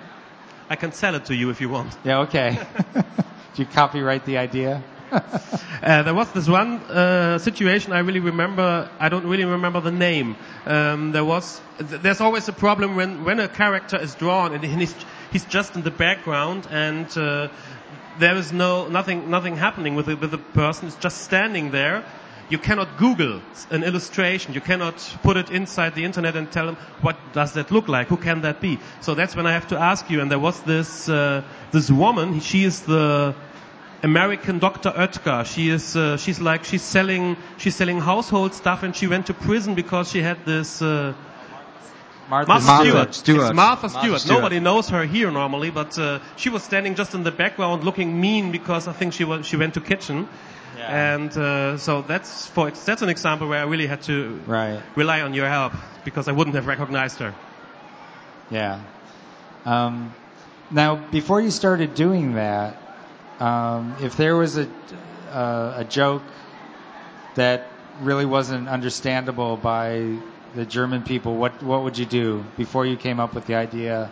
I 0.67 0.75
can 0.75 0.91
sell 0.93 1.13
it 1.13 1.25
to 1.25 1.35
you 1.35 1.51
if 1.51 1.61
you 1.61 1.69
want. 1.69 1.95
Yeah, 2.03 2.21
okay. 2.21 2.57
Do 3.53 3.61
you 3.61 3.65
copyright 3.65 4.25
the 4.25 4.37
idea? 4.39 4.81
Uh, 5.83 6.01
there 6.01 6.13
was 6.15 6.29
this 6.33 6.47
one 6.49 6.81
uh, 6.89 7.37
situation 7.37 7.93
I 7.93 7.99
really 7.99 8.19
remember. 8.19 8.89
I 8.99 9.09
don't 9.09 9.27
really 9.27 9.45
remember 9.45 9.79
the 9.79 9.91
name. 9.91 10.35
Um, 10.65 11.11
there 11.11 11.23
was. 11.23 11.61
Th- 11.77 12.01
there's 12.01 12.19
always 12.19 12.49
a 12.49 12.51
problem 12.51 12.95
when 12.95 13.23
when 13.23 13.39
a 13.39 13.47
character 13.47 13.95
is 14.01 14.15
drawn 14.15 14.55
and 14.55 14.63
he's 14.63 14.95
he's 15.31 15.45
just 15.45 15.75
in 15.75 15.83
the 15.83 15.91
background 15.91 16.67
and 16.71 17.07
uh, 17.15 17.47
there 18.19 18.35
is 18.35 18.51
no 18.51 18.87
nothing 18.87 19.29
nothing 19.29 19.55
happening 19.55 19.95
with 19.95 20.07
the, 20.07 20.15
with 20.15 20.31
the 20.31 20.37
person. 20.37 20.87
It's 20.87 20.97
just 20.97 21.21
standing 21.21 21.71
there. 21.71 22.03
You 22.49 22.57
cannot 22.57 22.97
Google 22.97 23.41
an 23.71 23.83
illustration. 23.83 24.53
You 24.53 24.61
cannot 24.61 24.95
put 25.21 25.35
it 25.35 25.49
inside 25.51 25.95
the 25.95 26.05
internet 26.05 26.35
and 26.37 26.49
tell 26.49 26.65
them 26.65 26.77
what 27.01 27.17
does 27.33 27.53
that 27.53 27.71
look 27.71 27.89
like. 27.89 28.07
Who 28.07 28.15
can 28.17 28.41
that 28.41 28.61
be? 28.61 28.79
So 29.01 29.15
that's 29.15 29.35
when 29.35 29.45
I 29.45 29.51
have 29.51 29.67
to 29.67 29.77
ask 29.77 30.09
you. 30.09 30.21
And 30.21 30.31
there 30.31 30.39
was 30.39 30.61
this 30.63 31.09
uh, 31.09 31.43
this 31.71 31.91
woman. 31.91 32.39
She 32.39 32.63
is 32.63 32.83
the 32.83 33.35
American 34.03 34.59
Dr. 34.59 34.91
Oetker. 34.91 35.45
She 35.45 35.69
is 35.69 35.95
uh, 35.95 36.17
she's 36.17 36.39
like 36.39 36.63
she's 36.63 36.83
selling 36.83 37.35
she's 37.57 37.75
selling 37.75 37.99
household 37.99 38.53
stuff 38.53 38.83
and 38.83 38.95
she 38.95 39.07
went 39.07 39.25
to 39.27 39.33
prison 39.33 39.75
because 39.75 40.09
she 40.09 40.21
had 40.21 40.45
this 40.45 40.81
uh, 40.81 41.13
Martha, 42.29 42.49
Martha, 42.49 42.67
Martha 42.67 42.83
Stewart. 42.85 43.15
Stewart. 43.15 43.41
It's 43.47 43.53
Martha 43.55 43.87
Martha 43.87 43.89
Stewart. 43.99 44.21
Stewart. 44.21 44.37
Nobody 44.39 44.59
knows 44.59 44.89
her 44.89 45.05
here 45.05 45.31
normally, 45.31 45.69
but 45.71 45.97
uh, 45.97 46.19
she 46.35 46.49
was 46.49 46.63
standing 46.63 46.95
just 46.95 47.13
in 47.13 47.23
the 47.23 47.31
background 47.31 47.83
looking 47.83 48.19
mean 48.19 48.51
because 48.51 48.87
I 48.87 48.93
think 48.93 49.13
she 49.13 49.23
was, 49.23 49.45
she 49.45 49.55
went 49.57 49.73
to 49.75 49.81
kitchen. 49.81 50.27
Yeah. 50.77 51.15
And 51.15 51.35
uh, 51.37 51.77
so 51.77 52.01
that's 52.03 52.45
for 52.47 52.69
that's 52.69 53.01
an 53.01 53.09
example 53.09 53.47
where 53.47 53.59
I 53.59 53.63
really 53.63 53.87
had 53.87 54.01
to 54.03 54.39
Right. 54.45 54.79
rely 54.95 55.21
on 55.21 55.33
your 55.33 55.47
help 55.47 55.73
because 56.05 56.27
I 56.27 56.33
wouldn't 56.33 56.55
have 56.55 56.67
recognized 56.67 57.17
her. 57.19 57.33
Yeah. 58.51 58.79
Um, 59.65 60.13
now, 60.69 60.95
before 60.95 61.41
you 61.41 61.49
started 61.49 61.95
doing 61.95 62.35
that, 62.35 62.77
um, 63.39 63.95
if 64.01 64.17
there 64.17 64.35
was 64.35 64.57
a 64.57 64.67
uh, 65.31 65.73
a 65.77 65.83
joke 65.83 66.23
that 67.35 67.67
really 68.01 68.25
wasn't 68.25 68.67
understandable 68.69 69.57
by 69.57 70.17
the 70.57 70.65
German 70.65 71.03
people, 71.03 71.35
what 71.35 71.61
what 71.61 71.83
would 71.83 71.97
you 71.97 72.05
do 72.05 72.43
before 72.57 72.85
you 72.85 72.97
came 72.97 73.19
up 73.19 73.33
with 73.35 73.45
the 73.45 73.55
idea 73.55 74.09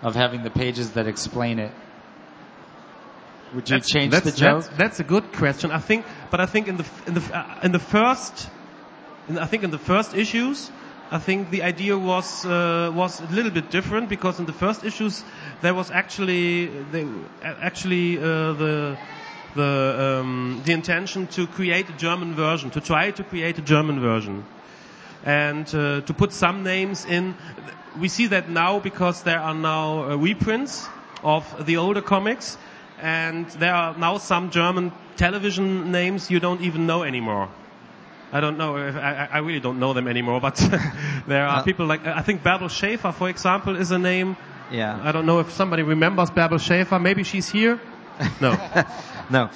of 0.00 0.14
having 0.14 0.44
the 0.44 0.50
pages 0.50 0.92
that 0.92 1.06
explain 1.08 1.58
it? 1.58 1.72
Would 3.54 3.68
you 3.68 3.76
That's- 3.76 3.90
change 3.90 4.12
that's, 4.12 4.30
the 4.30 4.36
joke? 4.36 4.62
That's, 4.64 4.78
that's 4.78 5.00
a 5.00 5.04
good 5.04 5.32
question. 5.32 5.72
I 5.72 5.78
think, 5.80 6.04
but 6.30 6.40
I 6.40 6.46
think 6.46 6.68
in 6.68 6.76
the 6.76 6.86
in 7.06 7.14
the 7.14 7.22
uh, 7.36 7.66
in 7.66 7.72
the 7.72 7.78
first, 7.80 8.48
in, 9.28 9.38
I 9.38 9.46
think 9.46 9.64
in 9.64 9.70
the 9.70 9.78
first 9.78 10.14
issues, 10.14 10.70
I 11.10 11.18
think 11.18 11.50
the 11.50 11.62
idea 11.62 11.98
was 11.98 12.44
uh, 12.46 12.92
was 12.94 13.20
a 13.20 13.26
little 13.38 13.50
bit 13.50 13.70
different 13.70 14.08
because 14.08 14.38
in 14.38 14.46
the 14.46 14.52
first 14.52 14.84
issues 14.84 15.24
there 15.62 15.74
was 15.74 15.90
actually 15.90 16.66
they, 16.92 17.06
actually 17.42 18.18
uh, 18.18 18.52
the 18.52 18.96
the 19.56 19.72
um, 20.20 20.62
the 20.64 20.72
intention 20.72 21.26
to 21.38 21.46
create 21.48 21.88
a 21.88 21.96
German 22.04 22.34
version, 22.34 22.70
to 22.70 22.80
try 22.80 23.10
to 23.10 23.24
create 23.24 23.58
a 23.58 23.62
German 23.62 23.98
version, 24.00 24.44
and 25.24 25.66
uh, 25.74 26.00
to 26.02 26.14
put 26.14 26.32
some 26.32 26.62
names 26.62 27.04
in. 27.04 27.34
We 28.00 28.08
see 28.08 28.28
that 28.28 28.48
now 28.48 28.78
because 28.78 29.22
there 29.22 29.40
are 29.40 29.54
now 29.54 30.10
uh, 30.10 30.16
reprints 30.16 30.86
of 31.22 31.66
the 31.66 31.78
older 31.78 32.02
comics, 32.02 32.56
and 33.00 33.46
there 33.58 33.74
are 33.74 33.96
now 33.98 34.18
some 34.18 34.50
German 34.50 34.92
television 35.16 35.90
names 35.90 36.30
you 36.30 36.40
don't 36.40 36.60
even 36.60 36.86
know 36.86 37.02
anymore. 37.02 37.48
I 38.32 38.40
don't 38.40 38.58
know. 38.58 38.76
If, 38.76 38.94
I, 38.96 39.28
I 39.32 39.38
really 39.38 39.60
don't 39.60 39.78
know 39.78 39.94
them 39.94 40.06
anymore. 40.06 40.40
But 40.40 40.56
there 41.26 41.46
are 41.46 41.60
Uh, 41.60 41.62
people 41.62 41.86
like 41.86 42.06
I 42.06 42.22
think 42.22 42.42
Bärbel 42.42 42.68
Schäfer, 42.68 43.12
for 43.12 43.28
example, 43.28 43.76
is 43.76 43.90
a 43.90 43.98
name. 43.98 44.36
Yeah. 44.70 45.00
I 45.02 45.12
don't 45.12 45.24
know 45.24 45.40
if 45.40 45.50
somebody 45.50 45.82
remembers 45.82 46.30
Bärbel 46.30 46.58
Schäfer. 46.60 47.00
Maybe 47.00 47.24
she's 47.24 47.48
here. 47.48 47.80
No. 48.40 48.52
no. 49.30 49.48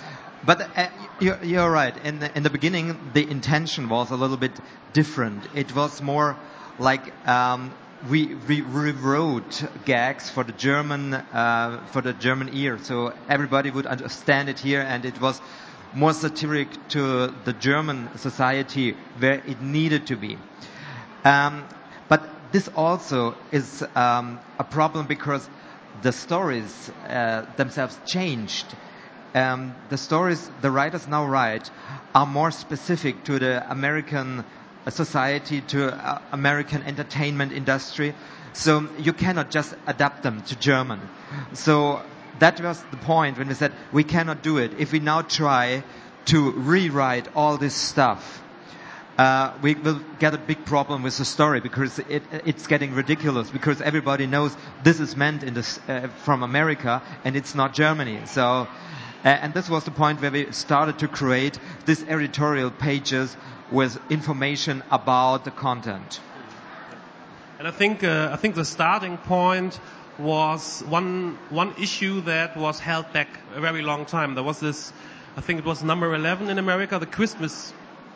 But 0.45 0.77
uh, 0.77 0.89
you're, 1.21 1.43
you're 1.45 1.71
right. 1.71 1.97
In 2.05 2.19
the, 2.19 2.37
in 2.37 2.43
the 2.43 2.51
beginning, 2.51 2.99
the 3.15 3.29
intention 3.29 3.89
was 3.89 4.11
a 4.11 4.17
little 4.17 4.37
bit 4.37 4.53
different. 4.93 5.47
It 5.55 5.75
was 5.75 6.03
more 6.03 6.37
like 6.79 7.13
um, 7.29 7.73
we, 8.11 8.35
we 8.35 8.61
rewrote 8.61 9.65
gags 9.85 10.29
for 10.29 10.43
the 10.43 10.53
German 10.53 11.15
uh, 11.15 11.87
for 11.93 12.03
the 12.03 12.13
German 12.13 12.51
ear, 12.53 12.79
so 12.83 13.13
everybody 13.29 13.71
would 13.71 13.87
understand 13.87 14.49
it 14.49 14.59
here, 14.59 14.81
and 14.81 15.05
it 15.05 15.21
was 15.21 15.41
more 15.95 16.13
satiric 16.13 16.89
to 16.89 17.33
the 17.45 17.53
German 17.53 18.09
society 18.19 18.97
where 19.19 19.43
it 19.47 19.61
needed 19.61 20.07
to 20.09 20.17
be. 20.17 20.39
Um, 21.25 21.65
but 22.09 22.29
this 22.51 22.69
also 22.75 23.37
is 23.53 23.85
um, 23.95 24.41
a 24.59 24.65
problem 24.65 25.07
because 25.07 25.49
the 26.03 26.13
stories 26.13 26.91
uh, 27.09 27.47
themselves 27.57 27.97
changed. 28.07 28.75
Um, 29.35 29.75
the 29.89 29.97
stories 29.97 30.51
the 30.61 30.71
writers 30.71 31.09
now 31.09 31.25
write 31.27 31.71
are 32.15 32.27
more 32.27 32.51
specific 32.51 33.25
to 33.25 33.39
the 33.39 33.71
American 33.71 34.45
uh, 34.87 34.91
society, 34.91 35.63
to 35.63 35.93
uh, 35.95 36.21
American 36.33 36.83
entertainment 36.83 37.53
industry. 37.53 38.15
So 38.53 38.89
you 38.99 39.13
cannot 39.15 39.51
just 39.51 39.75
adapt 39.87 40.23
them 40.23 40.43
to 40.43 40.57
German. 40.59 41.01
So 41.55 42.03
that 42.41 42.61
was 42.61 42.83
the 42.91 42.99
point 42.99 43.39
when 43.39 43.49
we 43.49 43.55
said 43.55 43.73
we 43.93 44.05
cannot 44.05 44.43
do 44.43 44.59
it. 44.59 44.73
If 44.79 44.93
we 44.93 45.01
now 45.01 45.23
try 45.23 45.83
to 46.27 46.51
rewrite 46.53 47.29
all 47.35 47.57
this 47.57 47.75
stuff, 47.75 48.43
uh, 49.19 49.53
we 49.63 49.75
will 49.75 50.01
get 50.19 50.35
a 50.35 50.39
big 50.39 50.65
problem 50.65 51.03
with 51.03 51.17
the 51.19 51.25
story 51.25 51.61
because 51.61 51.99
it, 51.99 52.23
it's 52.45 52.67
getting 52.67 52.95
ridiculous 52.95 53.51
because 53.51 53.81
everybody 53.81 54.27
knows 54.27 54.55
this 54.83 55.01
is 55.01 55.17
meant 55.17 55.43
in 55.43 55.55
this, 55.55 55.79
uh, 55.89 56.09
from 56.25 56.43
America 56.43 57.03
and 57.25 57.37
it's 57.37 57.55
not 57.55 57.75
Germany. 57.75 58.21
So, 58.27 58.67
uh, 59.25 59.29
and 59.29 59.55
this 59.55 59.69
was 59.69 59.85
the 59.85 59.91
point 59.91 60.21
where 60.21 60.31
we 60.31 60.51
started 60.53 60.99
to 60.99 61.09
create 61.09 61.59
these 61.87 62.03
editorial 62.05 62.71
pages 62.71 63.37
with 63.71 63.99
information 64.11 64.83
about 64.91 65.45
the 65.45 65.51
content. 65.51 66.21
And 67.59 67.69
I 67.69 67.71
think 67.71 68.03
uh, 68.03 68.31
I 68.33 68.37
think 68.37 68.55
the 68.57 68.65
starting 68.65 69.19
point 69.19 69.79
was 70.19 70.83
one 70.89 71.39
one 71.51 71.75
issue 71.81 72.21
that 72.23 72.57
was 72.57 72.81
held 72.81 73.13
back 73.13 73.29
a 73.55 73.61
very 73.61 73.83
long 73.83 74.05
time. 74.05 74.35
There 74.35 74.45
was 74.45 74.61
this, 74.61 74.93
I 75.37 75.41
think 75.41 75.61
it 75.61 75.65
was 75.65 75.83
number 75.83 76.15
11 76.15 76.51
in 76.51 76.59
America, 76.59 76.99
the 76.99 77.07
Christmas 77.07 77.73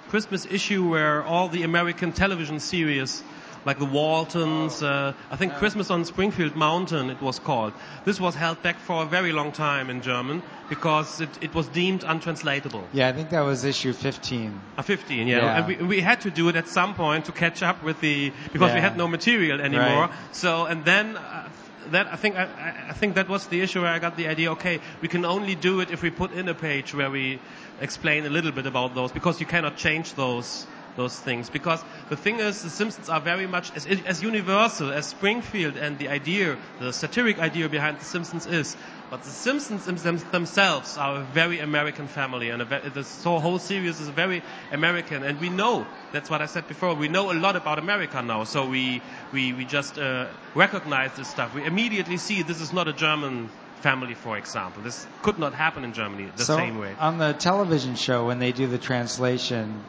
Christmas 0.08 0.46
issue 0.46 0.88
where 0.88 1.24
all 1.24 1.48
the 1.48 1.62
American 1.64 2.12
television 2.12 2.60
series, 2.60 3.22
like 3.66 3.78
the 3.80 3.84
Waltons, 3.84 4.82
uh, 4.82 5.12
I 5.30 5.36
think 5.36 5.54
Christmas 5.54 5.90
on 5.90 6.04
Springfield 6.04 6.54
Mountain, 6.56 7.10
it 7.10 7.20
was 7.20 7.38
called. 7.40 7.72
This 8.04 8.18
was 8.20 8.34
held 8.34 8.62
back 8.62 8.78
for 8.78 9.02
a 9.02 9.06
very 9.06 9.32
long 9.32 9.50
time 9.52 9.90
in 9.90 10.00
German 10.02 10.42
because 10.68 11.20
it, 11.20 11.28
it 11.42 11.52
was 11.54 11.66
deemed 11.66 12.04
untranslatable. 12.04 12.84
Yeah, 12.92 13.08
I 13.08 13.12
think 13.12 13.30
that 13.30 13.40
was 13.40 13.64
issue 13.64 13.92
15. 13.92 14.60
Uh, 14.78 14.82
15, 14.82 15.26
yeah. 15.26 15.36
Yeah. 15.36 15.56
And 15.58 15.66
we, 15.66 15.76
we 15.96 16.00
had 16.00 16.20
to 16.22 16.30
do 16.30 16.48
it 16.48 16.56
at 16.56 16.68
some 16.68 16.94
point 16.94 17.24
to 17.26 17.32
catch 17.32 17.62
up 17.62 17.82
with 17.82 18.00
the, 18.00 18.32
because 18.52 18.72
we 18.72 18.80
had 18.80 18.96
no 18.96 19.08
material 19.08 19.60
anymore. 19.60 20.06
Right. 20.08 20.10
So, 20.32 20.66
and 20.66 20.84
then, 20.84 21.16
uh, 21.16 21.48
that, 21.90 22.06
I 22.12 22.16
think, 22.16 22.36
I- 22.36 22.86
I 22.88 22.92
think 22.92 23.14
that 23.16 23.28
was 23.28 23.46
the 23.48 23.60
issue 23.62 23.82
where 23.82 23.92
I 23.92 23.98
got 23.98 24.16
the 24.16 24.28
idea, 24.28 24.52
okay, 24.52 24.80
we 25.02 25.08
can 25.08 25.24
only 25.24 25.54
do 25.56 25.80
it 25.80 25.90
if 25.90 26.02
we 26.02 26.10
put 26.10 26.32
in 26.32 26.48
a 26.48 26.54
page 26.54 26.94
where 26.94 27.10
we 27.10 27.38
explain 27.80 28.26
a 28.26 28.30
little 28.30 28.52
bit 28.52 28.66
about 28.66 28.94
those, 28.94 29.12
because 29.12 29.40
you 29.40 29.46
cannot 29.46 29.76
change 29.76 30.14
those, 30.14 30.66
those 30.96 31.18
things. 31.20 31.50
Because 31.50 31.84
the 32.08 32.16
thing 32.16 32.40
is, 32.40 32.62
the 32.62 32.70
Simpsons 32.70 33.08
are 33.08 33.20
very 33.20 33.46
much 33.46 33.74
as, 33.76 33.86
as 33.86 34.22
universal 34.22 34.92
as 34.92 35.06
Springfield 35.06 35.76
and 35.76 35.98
the 35.98 36.08
idea, 36.08 36.56
the 36.78 36.92
satiric 36.92 37.38
idea 37.38 37.68
behind 37.68 37.98
the 38.00 38.04
Simpsons 38.04 38.46
is. 38.46 38.76
But 39.10 39.22
the 39.22 39.30
Simpsons 39.30 39.84
them- 39.84 40.18
themselves 40.32 40.96
are 40.96 41.20
a 41.20 41.24
very 41.24 41.60
American 41.60 42.08
family, 42.08 42.50
and 42.50 42.60
a 42.60 42.64
ve- 42.64 42.88
this 42.88 43.22
whole 43.22 43.38
whole 43.38 43.58
series 43.60 44.00
is 44.00 44.08
very 44.08 44.42
American. 44.72 45.22
And 45.22 45.38
we 45.38 45.48
know 45.48 45.86
that's 46.12 46.28
what 46.28 46.42
I 46.42 46.46
said 46.46 46.66
before. 46.66 46.94
We 46.94 47.08
know 47.08 47.30
a 47.30 47.34
lot 47.38 47.54
about 47.54 47.78
America 47.78 48.20
now, 48.22 48.44
so 48.44 48.66
we 48.66 49.02
we 49.32 49.52
we 49.52 49.64
just 49.64 49.96
uh, 49.98 50.26
recognize 50.54 51.12
this 51.14 51.28
stuff. 51.28 51.54
We 51.54 51.64
immediately 51.64 52.16
see 52.16 52.42
this 52.42 52.60
is 52.60 52.72
not 52.72 52.88
a 52.88 52.92
German 52.92 53.50
family, 53.76 54.14
for 54.14 54.36
example. 54.38 54.82
This 54.82 55.06
could 55.22 55.38
not 55.38 55.54
happen 55.54 55.84
in 55.84 55.92
Germany 55.92 56.32
the 56.34 56.44
so 56.44 56.56
same 56.56 56.78
way. 56.78 56.96
on 56.98 57.18
the 57.18 57.32
television 57.34 57.94
show, 57.94 58.26
when 58.26 58.40
they 58.40 58.50
do 58.52 58.66
the 58.66 58.78
translation, 58.78 59.84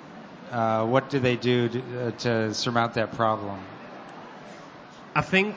uh, 0.51 0.85
what 0.85 1.09
do 1.09 1.19
they 1.19 1.35
do 1.35 1.69
to, 1.69 1.79
uh, 2.07 2.11
to 2.11 2.53
surmount 2.53 2.93
that 2.95 3.11
problem? 3.13 3.59
I 5.15 5.21
think, 5.21 5.55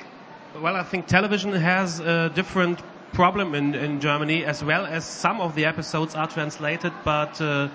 well, 0.61 0.75
I 0.77 0.83
think 0.83 1.07
television 1.07 1.53
has 1.53 2.01
a 2.01 2.31
different 2.35 2.81
problem 3.13 3.55
in, 3.55 3.75
in 3.75 4.01
Germany 4.01 4.45
as 4.45 4.63
well 4.63 4.87
as 4.87 5.05
some 5.05 5.41
of 5.41 5.55
the 5.55 5.65
episodes 5.67 6.15
are 6.15 6.27
translated, 6.27 6.93
but 7.05 7.41
uh, 7.41 7.69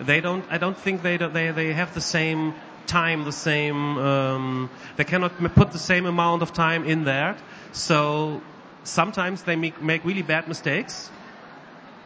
they 0.00 0.20
don't. 0.20 0.44
I 0.50 0.58
don't 0.58 0.76
think 0.76 1.02
they 1.02 1.16
don't, 1.18 1.32
they 1.32 1.50
they 1.50 1.72
have 1.72 1.94
the 1.94 2.00
same 2.00 2.54
time, 2.86 3.24
the 3.24 3.32
same. 3.32 3.98
Um, 3.98 4.70
they 4.96 5.04
cannot 5.04 5.32
put 5.54 5.72
the 5.72 5.78
same 5.78 6.06
amount 6.06 6.42
of 6.42 6.52
time 6.52 6.84
in 6.84 7.04
there. 7.04 7.36
So 7.72 8.42
sometimes 8.84 9.42
they 9.42 9.56
make 9.56 9.80
make 9.82 10.04
really 10.04 10.22
bad 10.22 10.48
mistakes. 10.48 11.10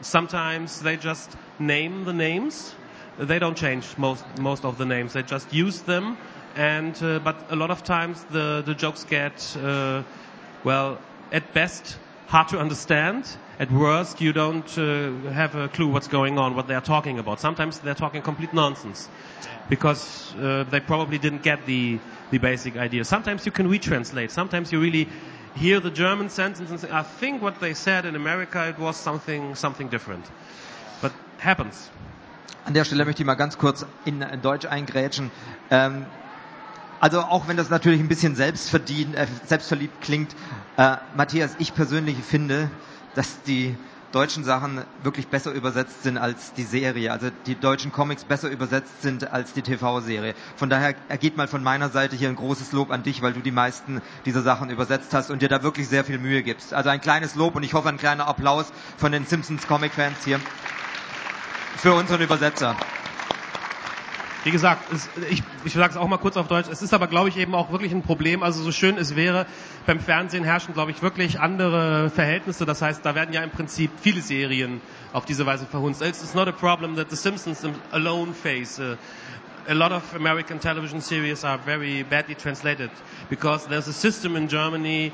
Sometimes 0.01 0.81
they 0.81 0.97
just 0.97 1.31
name 1.59 2.05
the 2.05 2.13
names. 2.13 2.75
They 3.19 3.39
don't 3.39 3.57
change 3.57 3.97
most 3.97 4.25
most 4.39 4.65
of 4.65 4.77
the 4.79 4.85
names. 4.85 5.13
They 5.15 5.23
just 5.23 5.53
use 5.53 5.83
them, 5.83 6.19
and 6.55 6.95
uh, 7.03 7.19
but 7.21 7.37
a 7.51 7.57
lot 7.57 7.71
of 7.71 7.83
times 7.83 8.23
the 8.31 8.63
the 8.65 8.75
jokes 8.75 9.05
get 9.05 9.57
uh, 9.63 10.03
well 10.65 10.99
at 11.33 11.55
best 11.55 11.97
hard 12.27 12.49
to 12.49 12.59
understand. 12.59 13.25
At 13.59 13.71
worst, 13.73 14.21
you 14.21 14.35
don't 14.35 14.69
uh, 14.79 15.13
have 15.33 15.55
a 15.55 15.69
clue 15.69 15.89
what's 15.89 16.09
going 16.09 16.39
on, 16.39 16.55
what 16.57 16.69
they 16.69 16.75
are 16.75 16.83
talking 16.83 17.19
about. 17.19 17.41
Sometimes 17.41 17.79
they're 17.79 17.95
talking 17.95 18.21
complete 18.21 18.53
nonsense 18.53 19.09
because 19.71 20.35
uh, 20.37 20.65
they 20.65 20.81
probably 20.81 21.17
didn't 21.19 21.43
get 21.43 21.65
the 21.65 21.99
the 22.31 22.39
basic 22.39 22.77
idea. 22.77 23.05
Sometimes 23.05 23.47
you 23.47 23.53
can 23.53 23.69
retranslate. 23.69 24.31
Sometimes 24.31 24.73
you 24.73 24.81
really 24.81 25.09
hear 25.55 25.81
the 25.81 25.91
German 25.91 26.29
sentence 26.29 26.71
and 26.71 26.79
say, 26.81 26.89
I 26.91 27.03
think 27.03 27.41
what 27.41 27.61
they 27.61 27.73
said 27.73 28.05
in 28.05 28.15
America 28.15 28.69
it 28.69 28.79
was 28.79 28.97
something 28.97 29.55
something 29.55 29.89
different. 29.89 30.27
But 31.01 31.13
happens. 31.39 31.89
An 32.67 32.75
der 32.75 32.85
Stelle 32.85 33.05
möchte 33.05 33.23
ich 33.23 33.27
mal 33.27 33.37
ganz 33.37 33.59
kurz 33.59 33.87
in 34.05 34.25
Deutsch 34.43 34.67
eingrätschen. 34.67 35.31
Ähm, 35.71 36.05
also 36.99 37.21
auch 37.21 37.47
wenn 37.47 37.57
das 37.57 37.71
natürlich 37.71 38.01
ein 38.01 38.09
bisschen 38.09 38.35
selbstverdient, 38.35 39.15
äh, 39.15 39.29
selbstverliebt 39.47 40.01
klingt, 40.01 40.35
äh, 40.77 40.97
Matthias, 41.15 41.55
ich 41.59 41.75
persönlich 41.75 42.17
finde, 42.25 42.69
dass 43.15 43.41
die 43.43 43.77
deutschen 44.11 44.43
Sachen 44.43 44.83
wirklich 45.01 45.29
besser 45.29 45.53
übersetzt 45.53 46.03
sind 46.03 46.19
als 46.19 46.55
die 46.55 46.65
Serie. 46.65 47.13
Also 47.13 47.31
die 47.47 47.55
deutschen 47.55 47.93
Comics 47.93 48.25
besser 48.25 48.49
übersetzt 48.49 49.01
sind 49.01 49.31
als 49.31 49.53
die 49.53 49.63
TV-Serie. 49.63 50.35
Von 50.57 50.69
daher 50.69 50.97
ergeht 51.09 51.37
mal 51.37 51.47
von 51.47 51.63
meiner 51.63 51.91
Seite 51.91 52.17
hier 52.17 52.29
ein 52.29 52.35
großes 52.35 52.73
Lob 52.73 52.91
an 52.91 53.05
dich, 53.05 53.23
weil 53.23 53.33
du 53.33 53.43
die 53.43 53.53
meisten 53.53 54.03
dieser 54.25 54.43
Sachen 54.43 54.71
übersetzt 54.71 55.15
hast 55.15 55.31
und 55.31 55.41
dir 55.41 55.49
da 55.49 55.63
wirklich 55.63 55.87
sehr 55.87 56.03
viel 56.05 56.19
Mühe 56.19 56.43
gibst. 56.43 56.75
Also 56.75 56.89
ein 56.89 57.01
kleines 57.01 57.37
Lob 57.37 57.55
und 57.55 57.63
ich 57.63 57.75
hoffe 57.75 57.91
ein 57.91 57.99
kleiner 57.99 58.27
Applaus 58.27 58.73
von 58.97 59.13
den 59.13 59.25
Simpsons 59.25 59.69
Comic-Fans 59.69 60.25
hier 60.25 60.41
für 61.77 61.93
unseren 61.95 62.21
Übersetzer. 62.21 62.77
Wie 64.45 64.51
gesagt, 64.53 64.93
es, 64.93 65.09
ich, 65.29 65.43
ich 65.65 65.73
sage 65.73 65.91
es 65.91 65.97
auch 65.97 66.07
mal 66.07 66.19
kurz 66.19 66.37
auf 66.37 66.47
Deutsch, 66.47 66.69
es 66.71 66.81
ist 66.81 66.95
aber, 66.95 67.09
glaube 67.09 67.29
ich, 67.29 67.37
eben 67.37 67.55
auch 67.55 67.73
wirklich 67.73 67.93
ein 67.93 68.03
Problem. 68.03 68.45
Also 68.45 68.63
so 68.63 68.71
schön 68.71 68.97
es 68.97 69.17
wäre, 69.17 69.45
beim 69.87 69.99
Fernsehen 69.99 70.45
herrschen, 70.45 70.73
glaube 70.73 70.93
ich, 70.93 71.03
wirklich 71.03 71.41
andere 71.41 72.11
Verhältnisse. 72.11 72.65
Das 72.65 72.81
heißt, 72.81 73.05
da 73.05 73.15
werden 73.17 73.33
ja 73.35 73.43
im 73.43 73.51
Prinzip 73.51 73.91
viele 74.01 74.21
Serien 74.21 74.81
auf 75.13 75.25
diese 75.25 75.47
Weise 75.47 75.67
verhunzt. 75.67 76.01
It's 76.01 76.35
not 76.35 76.47
a 76.47 76.53
problem 76.53 76.95
that 76.97 77.11
the 77.11 77.17
Simpsons 77.17 77.67
alone 77.91 78.35
face. 78.35 78.79
Uh, 78.79 78.97
a 79.69 79.75
lot 79.75 79.91
of 79.91 80.15
American 80.15 80.61
television 80.61 81.01
series 81.01 81.45
are 81.45 81.59
very 81.59 82.05
badly 82.05 82.37
translated 82.37 82.91
because 83.29 83.67
there's 83.67 83.89
a 83.89 83.93
system 83.93 84.37
in 84.37 84.47
Germany 84.49 85.11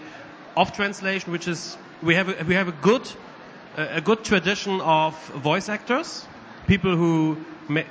of 0.57 0.73
translation 0.73 1.33
which 1.33 1.49
is 1.49 1.79
we 2.03 2.15
have 2.17 2.29
a, 2.29 2.45
we 2.45 2.55
have 2.55 2.69
a 2.69 2.75
good 2.83 3.09
a 3.77 4.01
good 4.03 4.23
tradition 4.25 4.81
of 4.83 5.15
voice 5.43 5.69
actors, 5.71 6.27
people 6.67 6.97
who, 6.97 7.37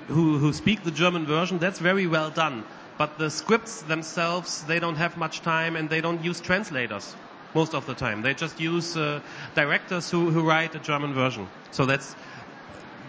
who 0.07 0.37
who 0.37 0.53
speak 0.53 0.83
the 0.83 0.91
German 0.91 1.25
version. 1.25 1.59
That's 1.59 1.79
very 1.79 2.07
well 2.07 2.29
done. 2.29 2.63
But 2.97 3.17
the 3.17 3.29
scripts 3.29 3.81
themselves, 3.83 4.63
they 4.63 4.79
don't 4.79 4.97
have 4.97 5.17
much 5.17 5.41
time, 5.41 5.75
and 5.75 5.89
they 5.89 6.01
don't 6.01 6.23
use 6.23 6.39
translators 6.39 7.15
most 7.55 7.73
of 7.73 7.85
the 7.85 7.95
time. 7.95 8.21
They 8.21 8.33
just 8.33 8.59
use 8.59 8.95
uh, 8.95 9.21
directors 9.55 10.11
who, 10.11 10.29
who 10.29 10.47
write 10.47 10.75
a 10.75 10.79
German 10.79 11.13
version. 11.13 11.47
So 11.71 11.85
that's 11.85 12.15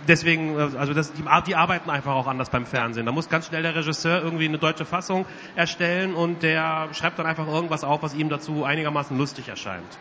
deswegen, 0.09 0.57
äh, 0.59 0.79
also 0.79 0.95
das, 0.95 1.13
die, 1.13 1.23
die 1.47 1.55
arbeiten 1.55 1.91
einfach 1.91 2.15
auch 2.15 2.27
anders 2.27 2.49
beim 2.51 2.65
Fernsehen. 2.67 3.07
Da 3.07 3.13
muss 3.13 3.29
ganz 3.29 3.49
schnell 3.49 3.63
der 3.63 3.75
Regisseur 3.75 4.23
irgendwie 4.23 4.47
eine 4.47 4.59
deutsche 4.59 4.85
Fassung 4.85 5.27
erstellen 5.57 6.15
und 6.15 6.43
der 6.43 6.89
schreibt 6.93 7.19
dann 7.19 7.27
einfach 7.27 7.47
irgendwas 7.47 7.85
auf, 7.85 8.03
was 8.03 8.15
ihm 8.15 8.29
dazu 8.31 8.65
einigermaßen 8.65 9.17
lustig 9.19 9.49
erscheint. 9.49 9.99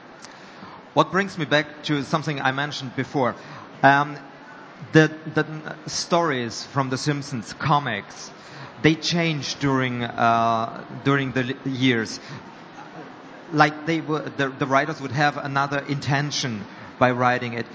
what 0.93 1.11
brings 1.11 1.37
me 1.37 1.45
back 1.45 1.83
to 1.83 2.03
something 2.03 2.39
I 2.39 2.51
mentioned 2.51 2.95
before. 2.95 3.35
Um, 3.83 4.17
the, 4.93 5.11
the 5.33 5.75
stories 5.87 6.63
from 6.65 6.89
The 6.89 6.97
Simpsons 6.97 7.53
comics, 7.53 8.31
they 8.81 8.95
change 8.95 9.55
during, 9.59 10.03
uh, 10.03 10.83
during 11.03 11.31
the 11.31 11.55
years. 11.65 12.19
Like 13.51 13.85
they 13.85 14.01
were, 14.01 14.21
the, 14.37 14.49
the 14.49 14.65
writers 14.65 15.01
would 15.01 15.11
have 15.11 15.37
another 15.37 15.79
intention 15.79 16.65
by 16.99 17.11
writing 17.11 17.53
it. 17.53 17.65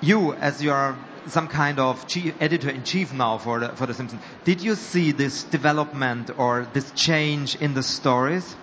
You, 0.00 0.34
as 0.34 0.62
you 0.62 0.72
are 0.72 0.96
some 1.26 1.48
kind 1.48 1.78
of 1.78 2.06
chief, 2.06 2.34
editor 2.40 2.70
in 2.70 2.82
chief 2.84 3.12
now 3.12 3.38
for 3.38 3.60
the, 3.60 3.68
for 3.70 3.86
the 3.86 3.94
Simpsons, 3.94 4.22
did 4.44 4.62
you 4.62 4.74
see 4.74 5.12
this 5.12 5.44
development 5.44 6.30
or 6.38 6.66
this 6.72 6.90
change 6.92 7.54
in 7.56 7.74
the 7.74 7.82
stories? 7.82 8.56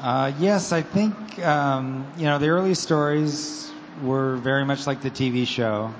Uh, 0.00 0.32
yes, 0.40 0.72
I 0.72 0.82
think 0.82 1.38
um, 1.46 2.04
you 2.16 2.24
know 2.24 2.38
the 2.40 2.48
early 2.48 2.74
stories 2.74 3.70
were 4.02 4.36
very 4.36 4.64
much 4.64 4.84
like 4.86 5.00
the 5.00 5.10
TV 5.12 5.46
show, 5.46 5.94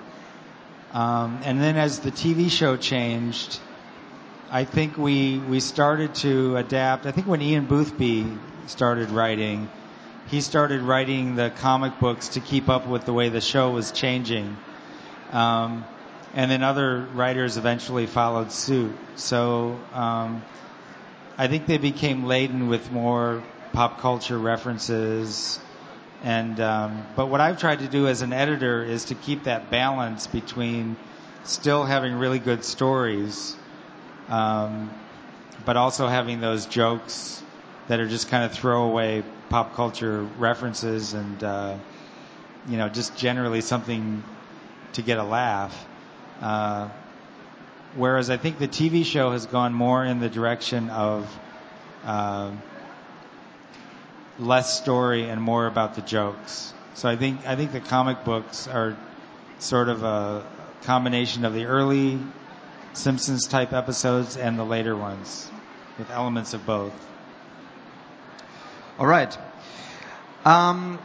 um, 0.93 1.41
and 1.45 1.61
then 1.61 1.77
as 1.77 2.01
the 2.01 2.11
TV 2.11 2.51
show 2.51 2.77
changed, 2.77 3.59
I 4.51 4.65
think 4.65 4.99
we 4.99 5.39
we 5.39 5.61
started 5.61 6.15
to 6.17 6.57
adapt. 6.57 7.07
I 7.07 7.13
think 7.13 7.27
when 7.27 7.41
Ian 7.41 7.65
Boothby 7.65 8.27
started 8.67 9.09
writing, 9.09 9.71
he 10.27 10.43
started 10.43 10.83
writing 10.83 11.37
the 11.37 11.49
comic 11.49 11.99
books 11.99 12.29
to 12.29 12.41
keep 12.41 12.69
up 12.69 12.87
with 12.87 13.07
the 13.07 13.15
way 13.15 13.31
the 13.31 13.41
show 13.41 13.71
was 13.71 13.93
changing, 13.93 14.55
um, 15.31 15.87
and 16.35 16.51
then 16.51 16.63
other 16.63 17.07
writers 17.15 17.57
eventually 17.57 18.05
followed 18.07 18.53
suit. 18.53 18.93
So 19.17 19.79
um, 19.95 20.43
I 21.39 21.49
think 21.49 21.65
they 21.65 21.79
became 21.79 22.25
laden 22.25 22.69
with 22.69 22.93
more 22.93 23.43
pop 23.73 24.01
culture 24.01 24.39
references. 24.39 25.59
And 26.23 26.61
um, 26.61 27.05
but 27.17 27.27
what 27.27 27.41
I've 27.41 27.59
tried 27.59 27.81
to 27.81 27.89
do 27.89 28.07
as 28.07 28.23
an 28.23 28.33
editor 28.33 28.85
is 28.85 29.07
to 29.07 29.15
keep 29.15 29.45
that 29.45 29.71
balance 29.71 30.27
between 30.29 30.97
still 31.45 31.85
having 31.85 32.15
really 32.15 32.39
good 32.39 32.65
stories, 32.65 33.57
um, 34.29 34.91
but 35.65 35.77
also 35.77 36.07
having 36.07 36.41
those 36.41 36.67
jokes 36.67 37.43
that 37.89 37.99
are 37.99 38.07
just 38.07 38.29
kind 38.29 38.45
of 38.45 38.53
throwaway 38.53 39.25
pop 39.49 39.75
culture 39.75 40.23
references 40.39 41.13
and 41.15 41.43
uh, 41.43 41.77
you 42.69 42.77
know 42.77 42.89
just 42.89 43.17
generally 43.17 43.61
something 43.61 44.23
to 44.93 45.03
get 45.03 45.19
a 45.19 45.25
laugh. 45.25 45.87
Uh, 46.41 46.89
whereas 47.97 48.31
I 48.31 48.37
think 48.37 48.59
the 48.59 48.69
TV 48.69 49.05
show 49.05 49.33
has 49.33 49.47
gone 49.47 49.75
more 49.75 50.05
in 50.05 50.21
the 50.21 50.29
direction 50.29 50.89
of 50.89 51.27
uh, 52.05 52.53
less 54.43 54.79
story 54.79 55.29
and 55.29 55.41
more 55.41 55.67
about 55.67 55.95
the 55.95 56.03
jokes. 56.03 56.75
So 56.95 57.09
I 57.09 57.17
think 57.17 57.47
I 57.47 57.57
think 57.57 57.73
the 57.73 57.81
comic 57.81 58.25
books 58.25 58.69
are 58.69 58.97
sort 59.59 59.89
of 59.89 60.03
a 60.03 60.45
combination 60.83 61.45
of 61.45 61.55
the 61.55 61.67
early 61.67 62.19
Simpsons 62.93 63.47
type 63.47 63.73
episodes 63.73 64.37
and 64.37 64.59
the 64.59 64.65
later 64.65 64.95
ones, 64.95 65.51
with 65.99 66.11
elements 66.11 66.53
of 66.53 66.67
both. 66.67 66.93
All 68.99 69.07
right. 69.07 69.37
Um, 70.45 70.99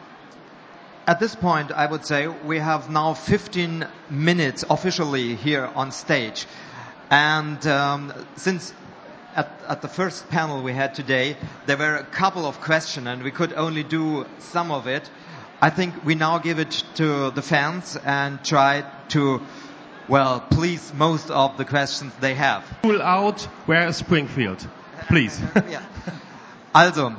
at 1.06 1.20
this 1.20 1.34
point, 1.34 1.72
I 1.72 1.86
would 1.86 2.04
say 2.04 2.26
we 2.26 2.58
have 2.58 2.90
now 2.90 3.14
15 3.14 3.86
minutes 4.10 4.64
officially 4.68 5.34
here 5.36 5.64
on 5.64 5.90
stage. 5.90 6.46
And 7.10 7.66
um, 7.66 8.12
since 8.36 8.74
at, 9.38 9.48
at, 9.68 9.82
the 9.82 9.88
first 9.88 10.28
panel 10.28 10.62
we 10.62 10.72
had 10.72 10.94
today, 10.94 11.36
there 11.66 11.76
were 11.76 11.94
a 11.96 12.04
couple 12.04 12.44
of 12.44 12.60
questions 12.60 13.06
and 13.06 13.22
we 13.22 13.30
could 13.30 13.52
only 13.52 13.84
do 13.84 14.26
some 14.40 14.72
of 14.72 14.86
it. 14.88 15.08
I 15.62 15.70
think 15.70 16.04
we 16.04 16.14
now 16.16 16.38
give 16.38 16.58
it 16.58 16.82
to 16.96 17.30
the 17.30 17.42
fans 17.42 17.96
and 18.04 18.44
try 18.44 18.84
to, 19.10 19.40
well, 20.08 20.40
please 20.40 20.92
most 20.92 21.30
of 21.30 21.56
the 21.56 21.64
questions 21.64 22.12
they 22.20 22.34
have. 22.34 22.64
Pull 22.82 23.00
out, 23.00 23.42
where 23.66 23.86
is 23.86 23.96
Springfield? 23.96 24.66
Please. 25.08 25.40
ja. 25.70 25.80
Also, 26.74 27.14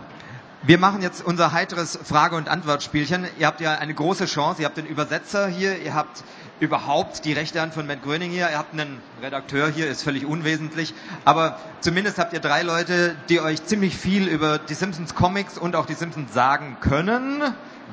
wir 0.62 0.78
machen 0.78 1.02
jetzt 1.02 1.24
unser 1.24 1.54
heiteres 1.54 1.98
Frage- 2.04 2.36
und 2.36 2.50
Antwortspielchen. 2.50 3.26
Ihr 3.38 3.48
habt 3.48 3.62
ja 3.62 3.76
eine 3.76 3.93
große 3.93 4.26
Chance. 4.26 4.62
Ihr 4.62 4.65
habt 4.67 4.76
den 4.76 4.86
Übersetzer 4.86 5.48
hier, 5.48 5.82
ihr 5.82 5.93
habt 5.93 6.24
überhaupt 6.60 7.24
die 7.24 7.32
rechte 7.32 7.62
Hand 7.62 7.74
von 7.74 7.88
Matt 7.88 8.04
Gröning 8.04 8.32
hier, 8.32 8.50
ihr 8.50 8.58
habt 8.58 8.74
einen 8.74 9.02
Redakteur 9.22 9.69
hier, 9.69 9.88
ist 9.88 10.04
völlig 10.04 10.26
unwesentlich. 10.26 10.93
Aber 11.24 11.58
zumindest 11.80 12.17
habt 12.17 12.34
ihr 12.34 12.41
drei 12.41 12.63
Leute, 12.63 13.15
die 13.30 13.39
euch 13.39 13.63
ziemlich 13.65 13.95
viel 13.95 14.28
über 14.28 14.58
die 14.58 14.74
Simpsons 14.74 15.15
Comics 15.15 15.58
und 15.58 15.78
auch 15.78 15.86
die 15.86 15.93
Simpsons 15.93 16.34
sagen 16.34 16.78
können. 16.82 17.41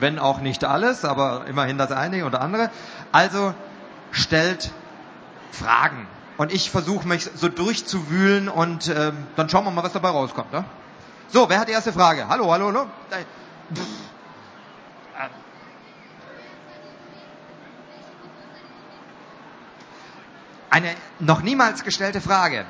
Wenn 0.01 0.19
auch 0.19 0.41
nicht 0.41 0.65
alles, 0.65 1.05
aber 1.05 1.47
immerhin 1.47 1.79
das 1.79 1.93
eine 1.93 2.27
oder 2.27 2.41
andere. 2.41 2.71
Also 3.13 3.55
stellt 4.11 4.73
Fragen. 5.53 6.09
Und 6.37 6.53
ich 6.53 6.71
versuche 6.71 7.07
mich 7.07 7.31
so 7.35 7.49
durchzuwühlen 7.49 8.49
und 8.49 8.89
ähm, 8.89 9.17
dann 9.37 9.49
schauen 9.49 9.65
wir 9.65 9.71
mal, 9.71 9.85
was 9.85 9.93
dabei 9.93 10.11
rauskommt. 10.11 10.53
Ne? 10.53 10.65
So, 11.33 11.49
wer 11.49 11.59
hat 11.61 11.69
die 11.69 11.73
erste 11.73 11.93
Frage? 11.93 12.29
Hallo, 12.29 12.53
hallo, 12.53 12.67
hallo. 12.67 12.87
Eine 20.71 20.95
noch 21.21 21.43
niemals 21.43 21.85
gestellte 21.85 22.21
Frage. 22.21 22.67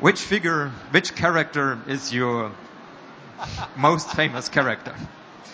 Which 0.00 0.20
figure, 0.20 0.70
which 0.92 1.14
character 1.14 1.78
is 1.86 2.12
your 2.12 2.50
most 3.76 4.10
famous 4.10 4.50
character? 4.50 4.94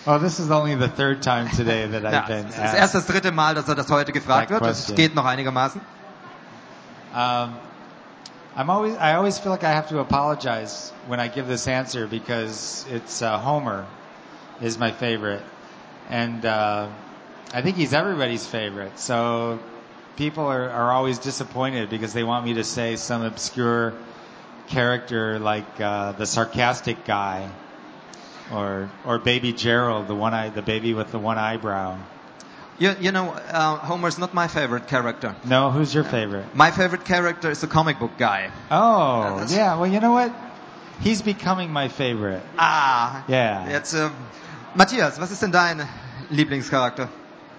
Oh, 0.07 0.19
this 0.19 0.39
is 0.41 0.51
only 0.51 0.75
the 0.77 0.89
third 0.89 1.23
time 1.23 1.49
today 1.51 1.87
that 1.87 2.05
I've 2.05 2.13
ja, 2.13 2.27
been 2.27 2.47
das 2.47 2.59
asked. 2.59 2.75
ist 2.75 2.81
erst 2.81 2.95
das 2.95 3.07
dritte 3.07 3.33
Mal, 3.33 3.55
dass 3.55 3.69
er 3.69 3.75
das 3.75 3.91
heute 3.91 4.13
gefragt 4.13 4.51
wird. 4.51 4.63
Es 4.63 4.95
geht 4.95 5.15
noch 5.15 5.27
einigermaßen. 5.27 5.81
Um, 7.13 7.53
I'm 8.57 8.69
always, 8.69 8.97
I 8.97 9.15
always 9.15 9.39
feel 9.39 9.53
like 9.53 9.63
I 9.63 9.71
have 9.71 9.91
to 9.91 10.01
apologize 10.01 10.91
when 11.07 11.21
I 11.21 11.29
give 11.29 11.47
this 11.47 11.69
answer 11.69 12.07
because 12.09 12.85
it's 12.91 13.23
uh, 13.23 13.39
Homer 13.39 13.87
is 14.61 14.77
my 14.77 14.91
favorite, 14.91 15.43
and 16.09 16.45
uh, 16.45 16.89
I 17.55 17.63
think 17.63 17.77
he's 17.77 17.95
everybody's 17.95 18.45
favorite. 18.45 18.99
So 18.99 19.61
people 20.17 20.47
are, 20.47 20.69
are 20.69 20.93
always 20.93 21.21
disappointed 21.21 21.91
because 21.91 22.13
they 22.13 22.25
want 22.25 22.45
me 22.45 22.55
to 22.55 22.65
say 22.65 22.97
some 22.97 23.23
obscure 23.23 23.95
character 24.67 25.39
like 25.39 25.81
uh, 25.81 26.13
the 26.13 26.27
sarcastic 26.27 27.05
guy, 27.05 27.49
or 28.53 28.91
or 29.05 29.21
Baby 29.21 29.53
Gerald, 29.53 30.09
the 30.09 30.17
one 30.17 30.35
eye, 30.35 30.49
the 30.49 30.63
baby 30.63 30.93
with 30.93 31.13
the 31.13 31.21
one 31.21 31.39
eyebrow. 31.39 31.99
You, 32.81 32.97
you 32.99 33.13
know, 33.13 33.29
uh, 33.29 33.77
Homer's 33.77 34.19
not 34.19 34.33
my 34.33 34.49
favorite 34.49 34.87
character. 34.89 35.35
No, 35.45 35.71
who's 35.71 35.95
your 35.95 36.03
favorite? 36.03 36.47
My 36.55 36.71
favorite 36.71 37.05
character 37.05 37.51
is 37.51 37.61
the 37.61 37.67
comic 37.67 37.99
book 37.99 38.13
guy. 38.17 38.51
Oh, 38.71 39.21
that's- 39.37 39.53
yeah. 39.53 39.77
Well, 39.77 39.87
you 39.87 40.01
know 40.01 40.13
what? 40.13 40.33
He's 41.01 41.21
becoming 41.21 41.71
my 41.71 41.89
favorite. 41.89 42.43
Ah, 42.59 43.23
Yeah. 43.29 43.69
jetzt, 43.69 43.95
ähm, 43.95 44.13
Matthias, 44.75 45.21
was 45.21 45.31
ist 45.31 45.43
denn 45.43 45.53
dein 45.53 45.87
Lieblingscharakter? 46.31 47.09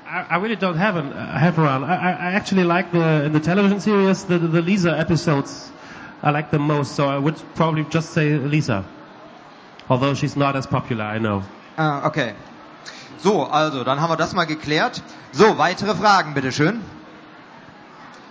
I, 0.08 0.26
I 0.32 0.36
really 0.38 0.56
don't 0.56 0.78
have 0.78 0.96
an 0.98 1.14
uh, 1.14 1.38
have 1.40 1.58
one. 1.60 1.84
I, 1.84 1.96
I 1.96 2.12
I 2.12 2.34
actually 2.34 2.64
like 2.64 2.92
the 2.92 3.26
in 3.26 3.32
the 3.34 3.40
television 3.40 3.80
series 3.80 4.26
the 4.26 4.40
the 4.40 4.62
Lisa 4.62 4.98
episodes. 4.98 5.72
I 6.24 6.32
like 6.32 6.50
them 6.52 6.64
most, 6.64 6.96
so 6.96 7.08
I 7.08 7.18
would 7.18 7.38
probably 7.56 7.84
just 7.86 8.12
say 8.14 8.38
Lisa. 8.38 8.84
Although 9.88 10.14
she's 10.16 10.36
not 10.36 10.56
as 10.56 10.66
popular, 10.68 11.06
I 11.06 11.20
know. 11.20 11.44
Ah, 11.78 12.08
okay. 12.08 12.34
So, 13.20 13.46
also, 13.46 13.84
dann 13.84 14.02
haben 14.02 14.10
wir 14.10 14.18
das 14.18 14.34
mal 14.34 14.46
geklärt. 14.46 15.04
So, 15.32 15.58
weitere 15.58 15.96
Fragen, 15.96 16.34
bitteschön. 16.34 16.82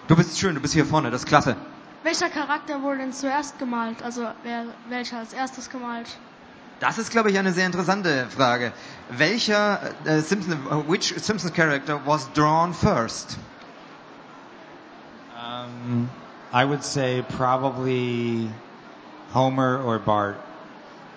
Du 0.09 0.17
bist 0.17 0.39
schön, 0.39 0.57
du 0.57 0.61
bist 0.61 0.75
hier 0.75 0.85
vorne, 0.85 1.13
das 1.13 1.23
ist 1.23 1.29
klasse. 1.29 1.57
Welcher 2.03 2.31
Charakter 2.31 2.83
wurde 2.83 2.99
denn 2.99 3.13
zuerst 3.13 3.59
gemalt? 3.59 4.03
Also 4.03 4.27
wer, 4.43 4.65
welcher 4.89 5.19
als 5.19 5.33
erstes 5.33 5.71
gemalt? 5.71 6.09
Das 6.81 6.99
ist, 6.99 7.11
glaube 7.11 7.31
ich, 7.31 7.39
eine 7.39 7.53
sehr 7.53 7.67
interessante 7.67 8.27
Frage. 8.31 8.73
Welcher 9.11 9.81
äh, 10.05 10.21
Simpson, 10.21 10.89
which 10.89 11.15
Simpsons 11.19 11.53
character 11.53 12.01
was 12.07 12.33
drawn 12.33 12.73
first? 12.73 13.39
Um, 15.37 16.09
I 16.53 16.65
would 16.65 16.83
say 16.83 17.23
probably 17.37 18.49
Homer 19.33 19.81
or 19.85 19.99
Bart. 19.99 20.37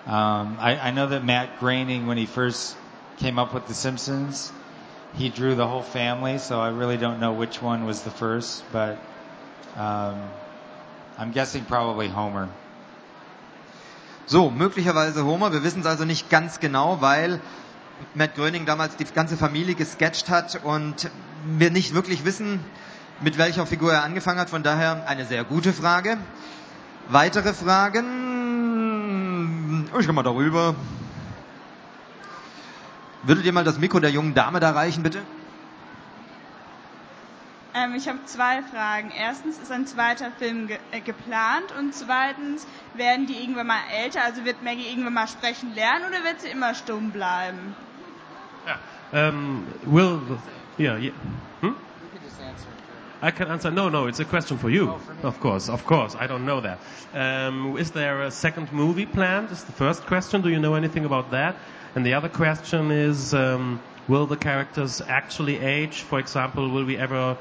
Um, 0.06 0.58
I, 0.60 0.78
I 0.88 0.90
know 0.92 1.08
that 1.08 1.24
Matt 1.24 1.58
Groening, 1.60 2.06
when 2.06 2.18
he 2.18 2.26
first 2.26 2.76
came 3.18 3.38
up 3.38 3.54
with 3.54 3.66
The 3.66 3.74
Simpsons, 3.74 4.52
he 5.16 5.28
drew 5.28 5.54
the 5.54 5.66
whole 5.66 5.82
family, 5.82 6.38
so 6.38 6.60
I 6.60 6.68
really 6.70 6.96
don't 6.96 7.20
know 7.20 7.32
which 7.32 7.62
one 7.62 7.86
was 7.86 8.02
the 8.02 8.10
first, 8.10 8.64
but 8.72 8.98
um, 9.76 10.20
I'm 11.18 11.32
guessing 11.32 11.64
probably 11.64 12.08
Homer. 12.08 12.48
So, 14.26 14.50
möglicherweise 14.50 15.24
Homer. 15.24 15.52
Wir 15.52 15.62
wissen 15.62 15.80
es 15.80 15.86
also 15.86 16.04
nicht 16.04 16.30
ganz 16.30 16.58
genau, 16.58 17.00
weil 17.00 17.40
Matt 18.14 18.34
Groening 18.34 18.66
damals 18.66 18.96
die 18.96 19.04
ganze 19.04 19.36
Familie 19.36 19.74
gesketcht 19.74 20.28
hat 20.30 20.60
und 20.64 21.10
wir 21.44 21.70
nicht 21.70 21.94
wirklich 21.94 22.24
wissen, 22.24 22.58
mit 23.20 23.38
welcher 23.38 23.66
Figur 23.66 23.92
er 23.92 24.02
angefangen 24.02 24.40
hat. 24.40 24.50
Von 24.50 24.62
daher 24.62 25.06
eine 25.06 25.24
sehr 25.26 25.44
gute 25.44 25.72
Frage. 25.72 26.16
Weitere 27.08 27.52
Fragen? 27.52 28.04
Ich 29.98 30.06
komme 30.06 30.14
mal 30.14 30.22
darüber. 30.22 30.74
Würdet 33.26 33.46
ihr 33.46 33.52
mal 33.52 33.64
das 33.64 33.78
Mikro 33.78 34.00
der 34.00 34.10
jungen 34.10 34.34
Dame 34.34 34.60
da 34.60 34.72
reichen, 34.72 35.02
bitte? 35.02 35.22
Ähm, 37.74 37.94
ich 37.96 38.06
habe 38.06 38.18
zwei 38.26 38.62
Fragen. 38.62 39.10
Erstens, 39.18 39.58
ist 39.58 39.72
ein 39.72 39.86
zweiter 39.86 40.30
Film 40.38 40.68
ge 40.68 40.78
äh, 40.92 41.00
geplant? 41.00 41.72
Und 41.78 41.94
zweitens, 41.94 42.66
werden 42.94 43.26
die 43.26 43.34
irgendwann 43.34 43.66
mal 43.66 43.80
älter? 43.92 44.22
Also 44.22 44.44
wird 44.44 44.62
Maggie 44.62 44.86
irgendwann 44.88 45.14
mal 45.14 45.26
sprechen 45.26 45.74
lernen 45.74 46.04
oder 46.06 46.22
wird 46.22 46.40
sie 46.40 46.48
immer 46.48 46.74
stumm 46.74 47.10
bleiben? 47.10 47.74
Yeah. 48.66 49.28
Um, 49.28 49.66
will, 49.86 50.20
yeah, 50.78 50.96
yeah. 50.98 51.12
Hmm? 51.60 51.74
I 53.22 53.30
can 53.30 53.48
answer. 53.50 53.70
No, 53.70 53.88
no, 53.88 54.06
it's 54.06 54.20
a 54.20 54.24
question 54.24 54.58
for 54.58 54.68
you. 54.68 54.98
of 55.22 55.40
course, 55.40 55.70
of 55.70 55.86
course. 55.86 56.14
I 56.14 56.26
don't 56.26 56.44
know 56.44 56.60
that. 56.60 56.78
Um, 57.14 57.76
is 57.78 57.90
there 57.92 58.22
a 58.22 58.30
second 58.30 58.70
movie 58.72 59.06
planned? 59.06 59.50
Is 59.50 59.64
the 59.64 59.72
first 59.72 60.06
question. 60.06 60.42
Do 60.42 60.50
you 60.50 60.60
know 60.60 60.74
anything 60.74 61.04
about 61.06 61.30
that? 61.30 61.56
And 61.94 62.04
the 62.04 62.14
other 62.14 62.28
question 62.28 62.90
is, 62.90 63.34
um, 63.34 63.80
will 64.08 64.26
the 64.26 64.36
characters 64.36 65.00
actually 65.00 65.58
age? 65.58 66.02
For 66.02 66.18
example, 66.18 66.68
will 66.68 66.84
we 66.84 66.96
ever 66.96 67.36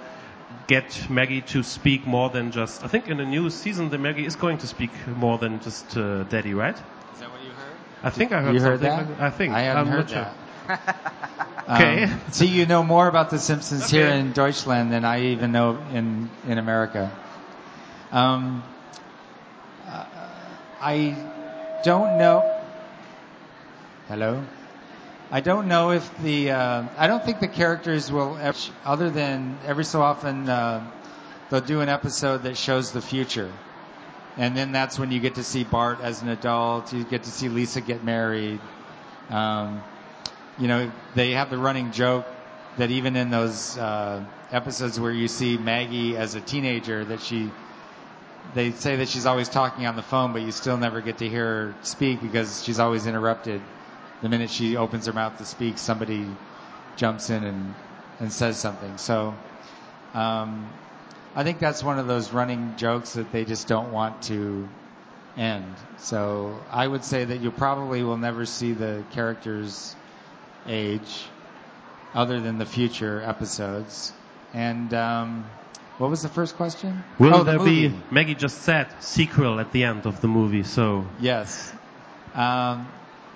get 0.68 1.10
Maggie 1.10 1.42
to 1.42 1.64
speak 1.64 2.06
more 2.06 2.30
than 2.30 2.52
just? 2.52 2.84
I 2.84 2.88
think 2.88 3.08
in 3.08 3.18
the 3.18 3.26
new 3.26 3.50
season, 3.50 3.90
the 3.90 3.98
Maggie 3.98 4.26
is 4.26 4.36
going 4.36 4.60
to 4.60 4.68
speak 4.68 4.92
more 5.08 5.38
than 5.38 5.60
just 5.60 5.98
uh, 5.98 6.24
Daddy, 6.24 6.54
right? 6.54 6.76
Is 6.76 7.20
that 7.20 7.32
what 7.32 7.44
you 7.44 7.50
heard? 7.50 7.74
I 8.04 8.10
think 8.12 8.32
I 8.32 8.42
heard 8.42 8.54
You 8.54 8.62
heard 8.62 8.80
that? 8.82 9.08
I 9.20 9.30
think 9.32 9.54
I 9.54 9.62
haven't 9.62 9.88
I'm 9.88 9.92
heard 9.92 10.10
not 10.10 10.10
sure. 10.10 10.28
that. 10.68 11.00
Okay. 11.64 12.04
Um, 12.04 12.20
so 12.32 12.44
you 12.44 12.66
know 12.66 12.84
more 12.84 13.08
about 13.08 13.30
The 13.30 13.40
Simpsons 13.40 13.90
here 13.90 14.08
in 14.08 14.34
Deutschland 14.34 14.92
than 14.92 15.06
I 15.06 15.28
even 15.28 15.54
know 15.54 15.78
in 15.94 16.30
in 16.46 16.58
America. 16.58 17.10
Um, 18.12 18.62
uh, 19.88 20.06
I 20.82 21.16
don't 21.86 22.18
know. 22.18 22.53
Hello. 24.10 24.44
I 25.32 25.40
don't 25.40 25.70
know 25.70 25.92
if 25.92 26.18
the. 26.18 26.52
Uh, 26.52 26.84
I 26.98 27.08
don't 27.08 27.24
think 27.24 27.40
the 27.40 27.48
characters 27.48 28.12
will 28.12 28.38
ever, 28.38 28.58
other 28.84 29.10
than 29.10 29.58
every 29.66 29.86
so 29.86 30.02
often 30.02 30.50
uh, 30.50 30.86
they'll 31.50 31.62
do 31.62 31.80
an 31.80 31.88
episode 31.88 32.44
that 32.44 32.58
shows 32.58 32.92
the 32.92 33.02
future, 33.02 33.50
and 34.36 34.58
then 34.58 34.74
that's 34.74 35.00
when 35.00 35.10
you 35.12 35.22
get 35.22 35.36
to 35.36 35.44
see 35.44 35.64
Bart 35.64 36.00
as 36.02 36.22
an 36.22 36.28
adult. 36.28 36.92
You 36.92 37.06
get 37.06 37.24
to 37.24 37.32
see 37.32 37.48
Lisa 37.48 37.80
get 37.80 38.04
married. 38.04 38.60
Um, 39.30 39.82
you 40.60 40.68
know, 40.68 40.92
they 41.16 41.32
have 41.32 41.50
the 41.50 41.58
running 41.58 41.94
joke 41.94 42.26
that 42.78 42.92
even 42.92 43.16
in 43.16 43.30
those 43.30 43.78
uh, 43.78 44.22
episodes 44.52 45.00
where 45.00 45.14
you 45.14 45.30
see 45.30 45.58
Maggie 45.58 46.18
as 46.18 46.36
a 46.36 46.42
teenager, 46.42 47.06
that 47.06 47.22
she, 47.22 47.50
they 48.54 48.72
say 48.72 48.98
that 48.98 49.08
she's 49.08 49.26
always 49.26 49.48
talking 49.48 49.86
on 49.86 49.96
the 49.96 50.04
phone, 50.04 50.34
but 50.34 50.42
you 50.42 50.52
still 50.52 50.76
never 50.76 51.00
get 51.00 51.20
to 51.20 51.30
hear 51.30 51.46
her 51.46 51.76
speak 51.84 52.22
because 52.22 52.66
she's 52.66 52.80
always 52.80 53.08
interrupted. 53.08 53.62
The 54.22 54.30
minute 54.30 54.50
she 54.50 54.78
opens 54.78 55.06
her 55.08 55.14
mouth 55.14 55.38
to 55.40 55.46
speak, 55.46 55.78
somebody 55.78 56.28
jumps 56.96 57.30
in 57.30 57.44
and 57.44 57.74
and 58.20 58.32
says 58.32 58.60
something. 58.60 58.98
So, 58.98 59.34
um, 60.14 60.70
I 61.36 61.44
think 61.44 61.60
that's 61.60 61.84
one 61.84 62.00
of 62.00 62.08
those 62.08 62.32
running 62.32 62.76
jokes 62.78 63.14
that 63.14 63.32
they 63.32 63.44
just 63.44 63.68
don't 63.68 63.92
want 63.92 64.22
to 64.24 64.68
end. 65.38 65.76
So 65.98 66.60
I 66.72 66.88
would 66.88 67.04
say 67.04 67.26
that 67.26 67.42
you 67.42 67.52
probably 67.52 68.04
will 68.04 68.18
never 68.18 68.46
see 68.46 68.74
the 68.74 69.04
characters 69.12 69.96
age 70.68 71.26
other 72.14 72.40
than 72.40 72.60
the 72.60 72.66
future 72.66 73.22
episodes. 73.26 74.14
And 74.54 74.94
um, 74.94 75.46
what 75.98 76.10
was 76.10 76.22
the 76.22 76.30
first 76.30 76.56
question? 76.56 77.04
Will 77.18 77.34
oh, 77.34 77.44
there 77.44 77.58
movie. 77.58 77.88
be? 77.88 77.96
Maggie 78.12 78.36
just 78.36 78.62
said 78.62 78.88
sequel 79.00 79.60
at 79.60 79.72
the 79.72 79.84
end 79.84 80.06
of 80.06 80.22
the 80.22 80.28
movie. 80.28 80.64
So 80.64 81.06
Yes. 81.20 81.74
Um, 82.36 82.88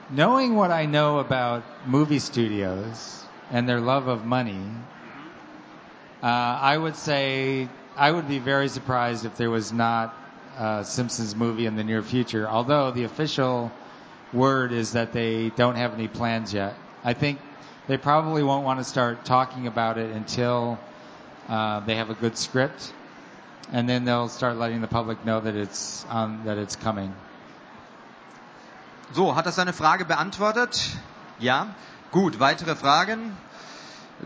knowing 0.10 0.56
what 0.56 0.72
I 0.72 0.86
know 0.86 1.20
about 1.20 1.64
movie 1.88 2.20
studios 2.20 3.24
and 3.52 3.68
their 3.68 3.82
love 3.82 4.08
of 4.08 4.26
money, 4.26 4.62
uh, 6.24 6.26
I 6.26 6.78
would 6.78 6.96
say 6.96 7.68
I 7.96 8.12
would 8.12 8.28
be 8.28 8.40
very 8.40 8.70
surprised 8.70 9.26
if 9.26 9.36
there 9.38 9.50
was 9.50 9.72
not 9.72 10.16
a 10.58 10.84
Simpsons 10.86 11.36
movie 11.36 11.66
in 11.66 11.76
the 11.76 11.84
near 11.84 12.02
future. 12.02 12.48
Although 12.48 12.92
the 12.92 13.04
official 13.04 13.72
word 14.34 14.72
is 14.72 14.94
that 14.94 15.14
they 15.14 15.50
don't 15.50 15.76
have 15.76 15.94
any 15.94 16.08
plans 16.08 16.54
yet. 16.54 16.76
I 17.04 17.14
think 17.14 17.40
they 17.88 17.98
probably 17.98 18.44
won't 18.44 18.66
want 18.66 18.80
to 18.80 18.84
start 18.84 19.26
talking 19.26 19.68
about 19.68 19.98
it 19.98 20.12
until 20.12 20.80
uh, 21.48 21.80
they 21.82 21.96
have 21.96 22.10
a 22.10 22.16
good 22.16 22.38
script, 22.38 22.92
and 23.72 23.88
then 23.88 24.04
they'll 24.04 24.30
start 24.30 24.58
letting 24.58 24.82
the 24.82 24.88
public 24.88 25.24
know 25.26 25.40
that 25.40 25.56
it's 25.56 26.06
um, 26.10 26.42
that 26.46 26.58
it's 26.58 26.76
coming. 26.76 27.14
So, 29.14 29.36
hat 29.36 29.46
das 29.46 29.56
seine 29.56 29.74
Frage 29.74 30.06
beantwortet? 30.06 30.98
Ja. 31.40 31.76
Gut, 32.12 32.40
weitere 32.40 32.76
Fragen? 32.76 33.38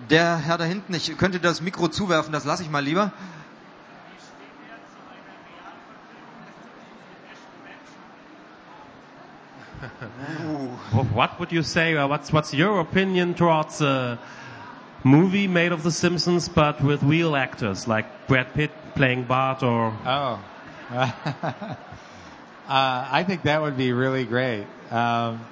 Der 0.09 0.37
Herr 0.37 0.57
da 0.57 0.63
hinten, 0.63 0.93
ich 0.93 1.17
könnte 1.17 1.39
das 1.39 1.61
Mikro 1.61 1.87
zuwerfen, 1.89 2.31
das 2.31 2.45
lasse 2.45 2.63
ich 2.63 2.69
mal 2.69 2.83
lieber. 2.83 3.11
Wh- 10.91 11.15
What 11.15 11.39
would 11.39 11.51
you 11.51 11.63
say? 11.63 11.95
Or 11.97 12.07
what's 12.07 12.31
what's 12.31 12.53
your 12.53 12.79
opinion 12.79 13.33
towards 13.35 13.81
a 13.81 14.17
movie 15.03 15.47
made 15.47 15.71
of 15.71 15.83
The 15.83 15.91
Simpsons, 15.91 16.49
but 16.49 16.81
with 16.81 17.03
real 17.03 17.35
actors 17.35 17.87
like 17.87 18.05
Brad 18.27 18.53
Pitt 18.53 18.71
playing 18.95 19.25
Bart 19.25 19.63
or? 19.63 19.93
Oh. 20.05 20.39
uh, 22.71 23.05
I 23.11 23.25
think 23.25 23.41
that 23.41 23.61
would 23.61 23.75
be 23.75 23.91
really 23.91 24.23
great. 24.23 24.65
Um, 24.91 25.45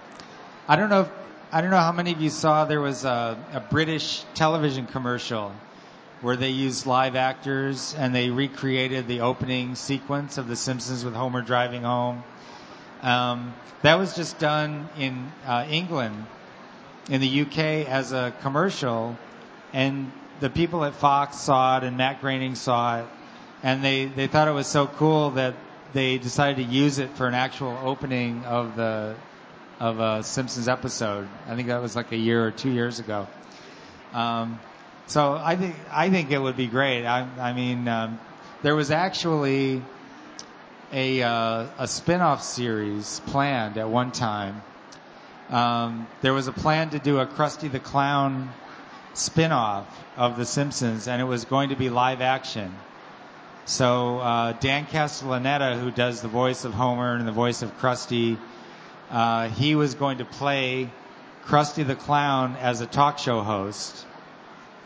I 0.69 0.77
don't 0.77 0.89
know 0.89 1.01
if, 1.01 1.09
I 1.51 1.59
don't 1.59 1.69
know 1.69 1.75
how 1.75 1.91
many 1.91 2.13
of 2.13 2.21
you 2.21 2.29
saw 2.29 2.63
there 2.63 2.79
was 2.79 3.03
a, 3.03 3.37
a 3.51 3.59
British 3.59 4.23
television 4.35 4.85
commercial 4.87 5.51
where 6.21 6.37
they 6.37 6.51
used 6.51 6.85
live 6.85 7.17
actors 7.17 7.93
and 7.93 8.15
they 8.15 8.29
recreated 8.29 9.09
the 9.09 9.19
opening 9.19 9.75
sequence 9.75 10.37
of 10.37 10.47
The 10.47 10.55
Simpsons 10.55 11.03
with 11.03 11.13
Homer 11.13 11.41
driving 11.41 11.81
home. 11.81 12.23
Um, 13.01 13.53
that 13.81 13.95
was 13.95 14.15
just 14.15 14.39
done 14.39 14.87
in 14.97 15.29
uh, 15.45 15.65
England, 15.69 16.25
in 17.09 17.19
the 17.19 17.41
UK 17.41 17.85
as 17.89 18.13
a 18.13 18.33
commercial, 18.43 19.17
and 19.73 20.09
the 20.39 20.49
people 20.49 20.85
at 20.85 20.95
Fox 20.95 21.35
saw 21.35 21.79
it 21.79 21.83
and 21.83 21.97
Matt 21.97 22.21
Groening 22.21 22.55
saw 22.55 23.01
it, 23.01 23.05
and 23.61 23.83
they 23.83 24.05
they 24.05 24.27
thought 24.27 24.47
it 24.47 24.53
was 24.53 24.67
so 24.67 24.87
cool 24.87 25.31
that 25.31 25.53
they 25.93 26.17
decided 26.17 26.57
to 26.57 26.63
use 26.63 26.99
it 26.99 27.09
for 27.11 27.27
an 27.27 27.33
actual 27.33 27.77
opening 27.83 28.45
of 28.45 28.75
the 28.75 29.15
of 29.79 29.99
a 29.99 30.23
Simpsons 30.23 30.67
episode. 30.67 31.27
I 31.47 31.55
think 31.55 31.69
that 31.69 31.81
was 31.81 31.95
like 31.95 32.11
a 32.11 32.17
year 32.17 32.45
or 32.45 32.51
two 32.51 32.69
years 32.69 32.99
ago. 32.99 33.27
Um, 34.13 34.59
so 35.07 35.33
I 35.33 35.55
think 35.55 35.75
I 35.91 36.09
think 36.09 36.31
it 36.31 36.39
would 36.39 36.57
be 36.57 36.67
great. 36.67 37.05
I, 37.05 37.21
I 37.39 37.53
mean, 37.53 37.87
um, 37.87 38.19
there 38.61 38.75
was 38.75 38.91
actually 38.91 39.81
a 40.91 41.21
uh, 41.23 41.65
a 41.79 41.87
spin-off 41.87 42.43
series 42.43 43.19
planned 43.21 43.77
at 43.77 43.89
one 43.89 44.11
time. 44.11 44.61
Um, 45.49 46.07
there 46.21 46.33
was 46.33 46.47
a 46.47 46.51
plan 46.51 46.91
to 46.91 46.99
do 46.99 47.19
a 47.19 47.25
Krusty 47.25 47.71
the 47.71 47.79
Clown 47.79 48.49
spin-off 49.15 49.87
of 50.15 50.37
The 50.37 50.45
Simpsons, 50.45 51.07
and 51.07 51.21
it 51.21 51.25
was 51.25 51.45
going 51.45 51.69
to 51.69 51.75
be 51.75 51.89
live 51.89 52.21
action. 52.21 52.71
So 53.65 54.19
uh, 54.19 54.53
Dan 54.53 54.85
Castellaneta, 54.85 55.79
who 55.79 55.91
does 55.91 56.21
the 56.21 56.27
voice 56.27 56.65
of 56.65 56.73
Homer 56.73 57.15
and 57.15 57.27
the 57.27 57.31
voice 57.31 57.61
of 57.61 57.77
Krusty, 57.79 58.37
uh, 59.11 59.49
he 59.49 59.75
was 59.75 59.95
going 59.95 60.19
to 60.19 60.25
play 60.25 60.89
Krusty 61.45 61.85
the 61.85 61.95
Clown 61.95 62.55
as 62.59 62.81
a 62.81 62.85
talk 62.85 63.19
show 63.19 63.41
host, 63.41 64.05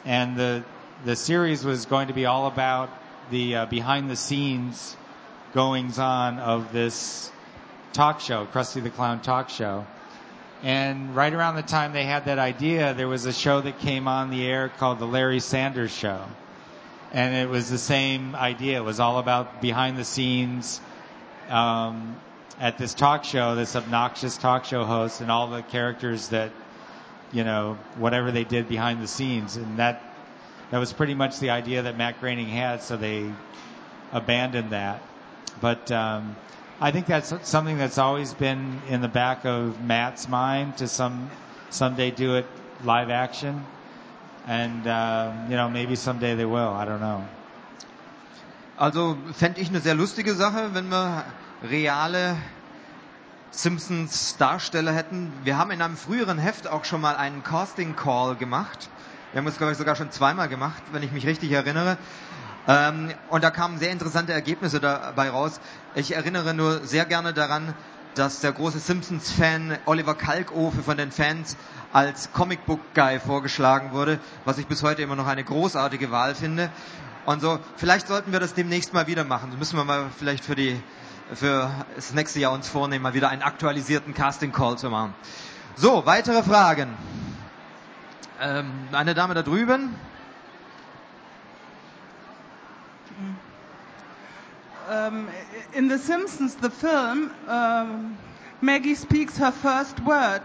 and 0.05 0.37
the 0.37 0.63
the 1.05 1.15
series 1.15 1.65
was 1.65 1.85
going 1.85 2.07
to 2.07 2.13
be 2.13 2.25
all 2.25 2.47
about 2.47 2.89
the 3.29 3.55
uh, 3.55 3.65
behind 3.65 4.09
the 4.09 4.15
scenes 4.15 4.95
goings 5.53 5.99
on 5.99 6.39
of 6.39 6.71
this 6.71 7.31
talk 7.93 8.19
show, 8.19 8.45
Krusty 8.45 8.81
the 8.81 8.89
Clown 8.89 9.21
talk 9.21 9.49
show. 9.49 9.85
And 10.63 11.13
right 11.13 11.33
around 11.33 11.55
the 11.55 11.61
time 11.61 11.91
they 11.91 12.05
had 12.05 12.25
that 12.25 12.39
idea, 12.39 12.93
there 12.93 13.09
was 13.09 13.25
a 13.25 13.33
show 13.33 13.59
that 13.61 13.79
came 13.79 14.07
on 14.07 14.29
the 14.29 14.45
air 14.47 14.69
called 14.69 14.99
The 14.99 15.05
Larry 15.05 15.41
Sanders 15.41 15.93
Show. 15.93 16.23
And 17.13 17.35
it 17.35 17.47
was 17.47 17.69
the 17.69 17.77
same 17.77 18.35
idea. 18.35 18.77
It 18.77 18.83
was 18.83 18.99
all 18.99 19.19
about 19.19 19.61
behind 19.61 19.97
the 19.97 20.03
scenes 20.03 20.81
um, 21.47 22.15
at 22.59 22.77
this 22.77 22.93
talk 22.93 23.23
show, 23.23 23.55
this 23.55 23.75
obnoxious 23.75 24.35
talk 24.35 24.65
show 24.65 24.83
host, 24.83 25.21
and 25.21 25.29
all 25.29 25.47
the 25.47 25.61
characters 25.61 26.29
that, 26.29 26.51
you 27.31 27.43
know, 27.43 27.77
whatever 27.97 28.31
they 28.31 28.43
did 28.43 28.67
behind 28.67 29.01
the 29.01 29.07
scenes. 29.07 29.57
And 29.57 29.77
that 29.77 30.01
that 30.71 30.79
was 30.79 30.91
pretty 30.91 31.13
much 31.13 31.39
the 31.39 31.51
idea 31.51 31.83
that 31.83 31.97
Matt 31.97 32.19
Groening 32.19 32.47
had, 32.47 32.81
so 32.81 32.97
they 32.97 33.31
abandoned 34.11 34.71
that. 34.71 35.03
But 35.61 35.91
um, 35.91 36.35
I 36.81 36.89
think 36.89 37.05
that's 37.05 37.31
something 37.47 37.77
that's 37.77 37.99
always 37.99 38.33
been 38.33 38.81
in 38.89 39.01
the 39.01 39.07
back 39.07 39.45
of 39.45 39.83
Matt's 39.83 40.27
mind 40.27 40.77
to 40.77 40.87
some 40.87 41.29
someday 41.69 42.09
do 42.09 42.37
it 42.37 42.47
live 42.83 43.11
action, 43.11 43.63
and 44.47 44.85
um, 44.85 45.49
you 45.49 45.55
know 45.55 45.69
maybe 45.69 45.95
someday 45.95 46.35
they 46.35 46.45
will. 46.45 46.73
I 46.73 46.85
don't 46.85 46.99
know. 46.99 47.23
Also 48.77 49.17
fände 49.33 49.61
ich 49.61 49.69
eine 49.69 49.79
sehr 49.79 49.95
lustige 49.95 50.33
Sache, 50.33 50.73
wenn 50.73 50.89
wir 50.89 51.23
reale 51.63 52.35
Simpsons 53.51 54.35
Darsteller 54.37 54.93
hätten. 54.93 55.31
Wir 55.43 55.57
haben 55.57 55.71
in 55.71 55.81
einem 55.81 55.95
früheren 55.95 56.39
Heft 56.39 56.67
auch 56.67 56.83
schon 56.85 56.99
mal 56.99 57.15
einen 57.15 57.43
Casting 57.43 57.95
Call 57.95 58.35
gemacht. 58.35 58.89
Wir 59.31 59.39
haben 59.39 59.47
es, 59.47 59.57
glaube 59.57 59.71
ich, 59.71 59.77
sogar 59.77 59.95
schon 59.95 60.11
zweimal 60.11 60.49
gemacht, 60.49 60.81
wenn 60.91 61.03
ich 61.03 61.11
mich 61.11 61.25
richtig 61.27 61.51
erinnere. 61.51 61.97
Ähm, 62.67 63.13
und 63.29 63.43
da 63.43 63.51
kamen 63.51 63.77
sehr 63.77 63.91
interessante 63.91 64.33
Ergebnisse 64.33 64.79
dabei 64.79 65.29
raus. 65.29 65.59
Ich 65.95 66.15
erinnere 66.15 66.53
nur 66.53 66.85
sehr 66.85 67.05
gerne 67.05 67.33
daran, 67.33 67.73
dass 68.15 68.39
der 68.41 68.51
große 68.51 68.79
Simpsons-Fan 68.79 69.77
Oliver 69.85 70.15
Kalkofe 70.15 70.83
von 70.83 70.97
den 70.97 71.11
Fans 71.11 71.57
als 71.91 72.31
Comicbook-Guy 72.33 73.19
vorgeschlagen 73.19 73.91
wurde, 73.91 74.19
was 74.45 74.57
ich 74.57 74.67
bis 74.67 74.83
heute 74.83 75.01
immer 75.01 75.15
noch 75.15 75.27
eine 75.27 75.43
großartige 75.43 76.11
Wahl 76.11 76.35
finde. 76.35 76.69
Und 77.25 77.41
so, 77.41 77.59
vielleicht 77.77 78.07
sollten 78.07 78.31
wir 78.31 78.39
das 78.39 78.53
demnächst 78.53 78.93
mal 78.93 79.07
wieder 79.07 79.23
machen. 79.23 79.49
Das 79.51 79.59
müssen 79.59 79.77
wir 79.77 79.85
mal 79.85 80.07
vielleicht 80.17 80.43
für 80.43 80.55
die 80.55 80.81
für 81.33 81.71
das 81.95 82.13
nächste 82.13 82.39
Jahr 82.39 82.51
uns 82.51 82.67
vornehmen, 82.67 83.01
mal 83.03 83.13
wieder 83.13 83.29
einen 83.29 83.41
aktualisierten 83.41 84.13
Casting 84.13 84.51
Call 84.51 84.77
zu 84.77 84.89
machen. 84.89 85.13
So, 85.75 86.05
weitere 86.05 86.43
Fragen. 86.43 86.95
Ähm, 88.41 88.69
eine 88.91 89.13
Dame 89.13 89.33
da 89.33 89.41
drüben. 89.41 89.95
Um, 94.93 95.27
in 95.73 95.87
The 95.87 95.97
Simpsons, 95.97 96.53
the 96.53 96.69
film, 96.69 97.33
um, 97.47 98.15
Maggie 98.61 98.93
speaks 98.93 99.35
her 99.37 99.49
first 99.49 99.99
word 99.99 100.43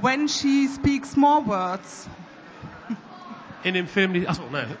when 0.00 0.26
she 0.26 0.68
speaks 0.68 1.18
more 1.18 1.42
words. 1.42 2.08
In 3.64 3.74
dem 3.74 3.86
Film, 3.86 4.14
die, 4.14 4.20
achso, 4.20 4.50
nein. 4.50 4.74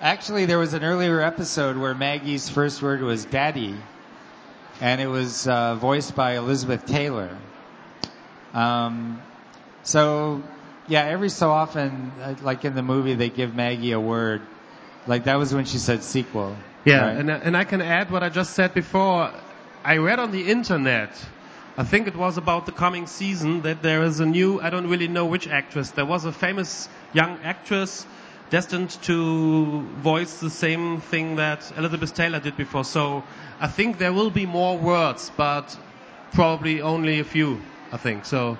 Actually, 0.00 0.46
there 0.46 0.58
was 0.58 0.74
an 0.74 0.82
earlier 0.82 1.20
episode 1.20 1.76
where 1.76 1.94
Maggie's 1.94 2.48
first 2.48 2.82
word 2.82 3.00
was 3.00 3.24
daddy, 3.24 3.76
and 4.80 5.00
it 5.00 5.06
was 5.06 5.46
uh, 5.46 5.76
voiced 5.76 6.16
by 6.16 6.36
Elizabeth 6.38 6.84
Taylor. 6.84 7.30
Um, 8.54 9.22
so, 9.84 10.42
yeah, 10.88 11.04
every 11.04 11.28
so 11.28 11.52
often, 11.52 12.10
uh, 12.20 12.34
like 12.42 12.64
in 12.64 12.74
the 12.74 12.82
movie, 12.82 13.14
they 13.14 13.30
give 13.30 13.54
Maggie 13.54 13.92
a 13.92 14.00
word. 14.00 14.42
Like 15.06 15.24
that 15.24 15.36
was 15.38 15.54
when 15.54 15.64
she 15.64 15.78
said 15.78 16.02
sequel. 16.02 16.56
Yeah, 16.86 17.06
right? 17.06 17.16
and, 17.16 17.30
and 17.30 17.56
I 17.56 17.64
can 17.64 17.82
add 17.82 18.10
what 18.12 18.22
I 18.22 18.28
just 18.28 18.54
said 18.54 18.72
before. 18.72 19.30
I 19.84 19.96
read 19.98 20.20
on 20.20 20.30
the 20.30 20.48
internet, 20.48 21.10
I 21.76 21.82
think 21.82 22.06
it 22.06 22.16
was 22.16 22.38
about 22.38 22.64
the 22.66 22.72
coming 22.72 23.06
season, 23.06 23.62
that 23.62 23.82
there 23.82 24.04
is 24.04 24.20
a 24.20 24.26
new, 24.26 24.60
I 24.60 24.70
don't 24.70 24.88
really 24.88 25.08
know 25.08 25.26
which 25.26 25.48
actress, 25.48 25.90
there 25.90 26.06
was 26.06 26.24
a 26.24 26.32
famous 26.32 26.88
young 27.12 27.38
actress 27.42 28.06
destined 28.50 28.90
to 29.02 29.80
voice 30.00 30.38
the 30.38 30.50
same 30.50 31.00
thing 31.00 31.36
that 31.36 31.72
Elizabeth 31.76 32.14
Taylor 32.14 32.38
did 32.38 32.56
before. 32.56 32.84
So 32.84 33.24
I 33.60 33.66
think 33.66 33.98
there 33.98 34.12
will 34.12 34.30
be 34.30 34.46
more 34.46 34.78
words, 34.78 35.32
but 35.36 35.76
probably 36.32 36.82
only 36.82 37.18
a 37.18 37.24
few, 37.24 37.60
I 37.92 37.96
think. 37.96 38.24
So. 38.24 38.58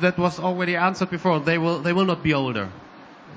That 0.00 0.18
was 0.18 0.38
already 0.38 0.76
answered 0.76 1.10
before. 1.10 1.40
They 1.40 1.58
will, 1.58 1.82
they 1.82 1.94
will 1.94 2.04
not 2.04 2.22
be 2.22 2.34
older. 2.34 2.68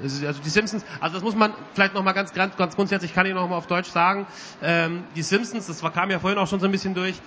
Also 0.02 0.42
die 0.42 0.50
Simpsons, 0.50 0.86
also 1.00 1.16
das 1.16 1.24
muss 1.24 1.36
man 1.36 1.54
vielleicht 1.74 1.94
nochmal 1.94 2.14
ganz, 2.14 2.34
ganz, 2.34 2.56
ganz 2.56 2.76
grundsätzlich, 2.76 3.14
kann 3.14 3.26
ich 3.26 3.34
nochmal 3.34 3.58
auf 3.58 3.68
Deutsch 3.68 3.90
sagen. 3.90 4.26
Ähm, 4.62 5.04
die 5.16 5.22
Simpsons, 5.22 5.68
das 5.68 5.82
kam 5.94 6.10
ja 6.10 6.20
vorhin 6.20 6.40
auch 6.40 6.48
schon 6.48 6.60
so 6.60 6.66
ein 6.66 6.72
bisschen 6.72 6.94
durch, 6.96 7.22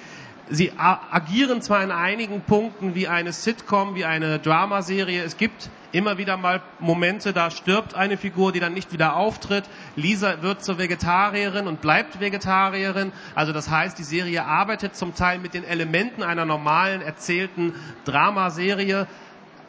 sie 0.51 0.73
agieren 0.77 1.63
zwar 1.63 1.83
in 1.83 1.91
einigen 1.91 2.43
Punkten 2.43 2.95
wie 2.95 3.09
eine 3.09 3.33
Sitcom, 3.33 3.95
wie 3.95 4.05
eine 4.05 4.39
Dramaserie. 4.39 5.23
Es 5.23 5.37
gibt 5.37 5.71
immer 5.93 6.19
wieder 6.19 6.37
mal 6.37 6.61
Momente, 6.81 7.33
da 7.33 7.51
stirbt 7.51 7.95
eine 7.95 8.17
Figur, 8.17 8.53
die 8.53 8.61
dann 8.61 8.75
nicht 8.75 8.93
wieder 8.93 9.17
auftritt. 9.17 9.65
Lisa 9.95 10.43
wird 10.43 10.65
zur 10.65 10.79
Vegetarierin 10.79 11.69
und 11.69 11.81
bleibt 11.81 12.21
Vegetarierin. 12.21 13.13
Also 13.35 13.53
das 13.53 13.71
heißt, 13.71 13.99
die 13.99 14.05
Serie 14.05 14.45
arbeitet 14.45 14.97
zum 14.97 15.15
Teil 15.15 15.39
mit 15.39 15.55
den 15.55 15.65
Elementen 15.65 16.23
einer 16.23 16.45
normalen 16.45 17.01
erzählten 17.01 17.75
Dramaserie. 18.05 19.07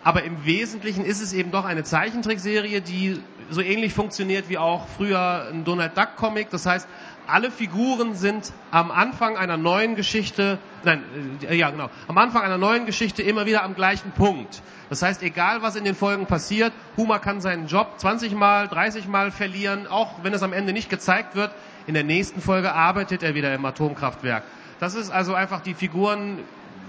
Aber 0.06 0.22
im 0.22 0.46
Wesentlichen 0.46 1.04
ist 1.04 1.20
es 1.20 1.34
eben 1.34 1.50
doch 1.50 1.66
eine 1.66 1.84
Zeichentrickserie, 1.84 2.80
die 2.80 3.20
so 3.50 3.60
ähnlich 3.60 3.96
funktioniert 3.96 4.50
wie 4.50 4.60
auch 4.60 4.88
früher 4.88 5.48
ein 5.52 5.66
Donald 5.66 5.98
Duck 5.98 6.16
Comic. 6.16 6.52
Das 6.52 6.68
heißt, 6.68 6.88
alle 7.26 7.50
Figuren 7.50 8.14
sind 8.14 8.54
am 8.70 8.92
Anfang 8.92 9.36
einer 9.36 9.58
neuen 9.58 9.96
Geschichte, 9.96 10.60
nein, 10.84 11.04
äh, 11.50 11.56
ja 11.56 11.72
genau, 11.72 11.90
am 12.08 12.20
Anfang 12.20 12.44
einer 12.44 12.60
neuen 12.60 12.86
Geschichte 12.86 13.24
immer 13.24 13.48
wieder 13.48 13.64
am 13.64 13.74
gleichen 13.74 14.12
Punkt. 14.12 14.62
Das 14.92 15.02
heißt, 15.02 15.24
egal 15.24 15.64
was 15.64 15.76
in 15.76 15.86
den 15.86 15.96
Folgen 15.96 16.28
passiert, 16.28 16.72
Huma 16.98 17.18
kann 17.18 17.42
seinen 17.42 17.66
Job 17.66 17.96
20 17.98 18.36
Mal, 18.36 18.68
30 18.68 19.08
Mal 19.08 19.32
verlieren, 19.32 19.88
auch 19.88 20.24
wenn 20.24 20.36
es 20.36 20.44
am 20.44 20.54
Ende 20.54 20.72
nicht 20.72 20.92
gezeigt 20.92 21.36
wird. 21.36 21.50
In 21.88 21.96
der 21.96 22.04
nächsten 22.04 22.42
Folge 22.42 22.74
arbeitet 22.74 23.24
er 23.24 23.34
wieder 23.34 23.56
im 23.56 23.66
Atomkraftwerk. 23.66 24.44
Das 24.80 24.94
ist 24.94 25.10
also 25.10 25.34
einfach 25.34 25.62
die 25.62 25.74
Figuren 25.74 26.44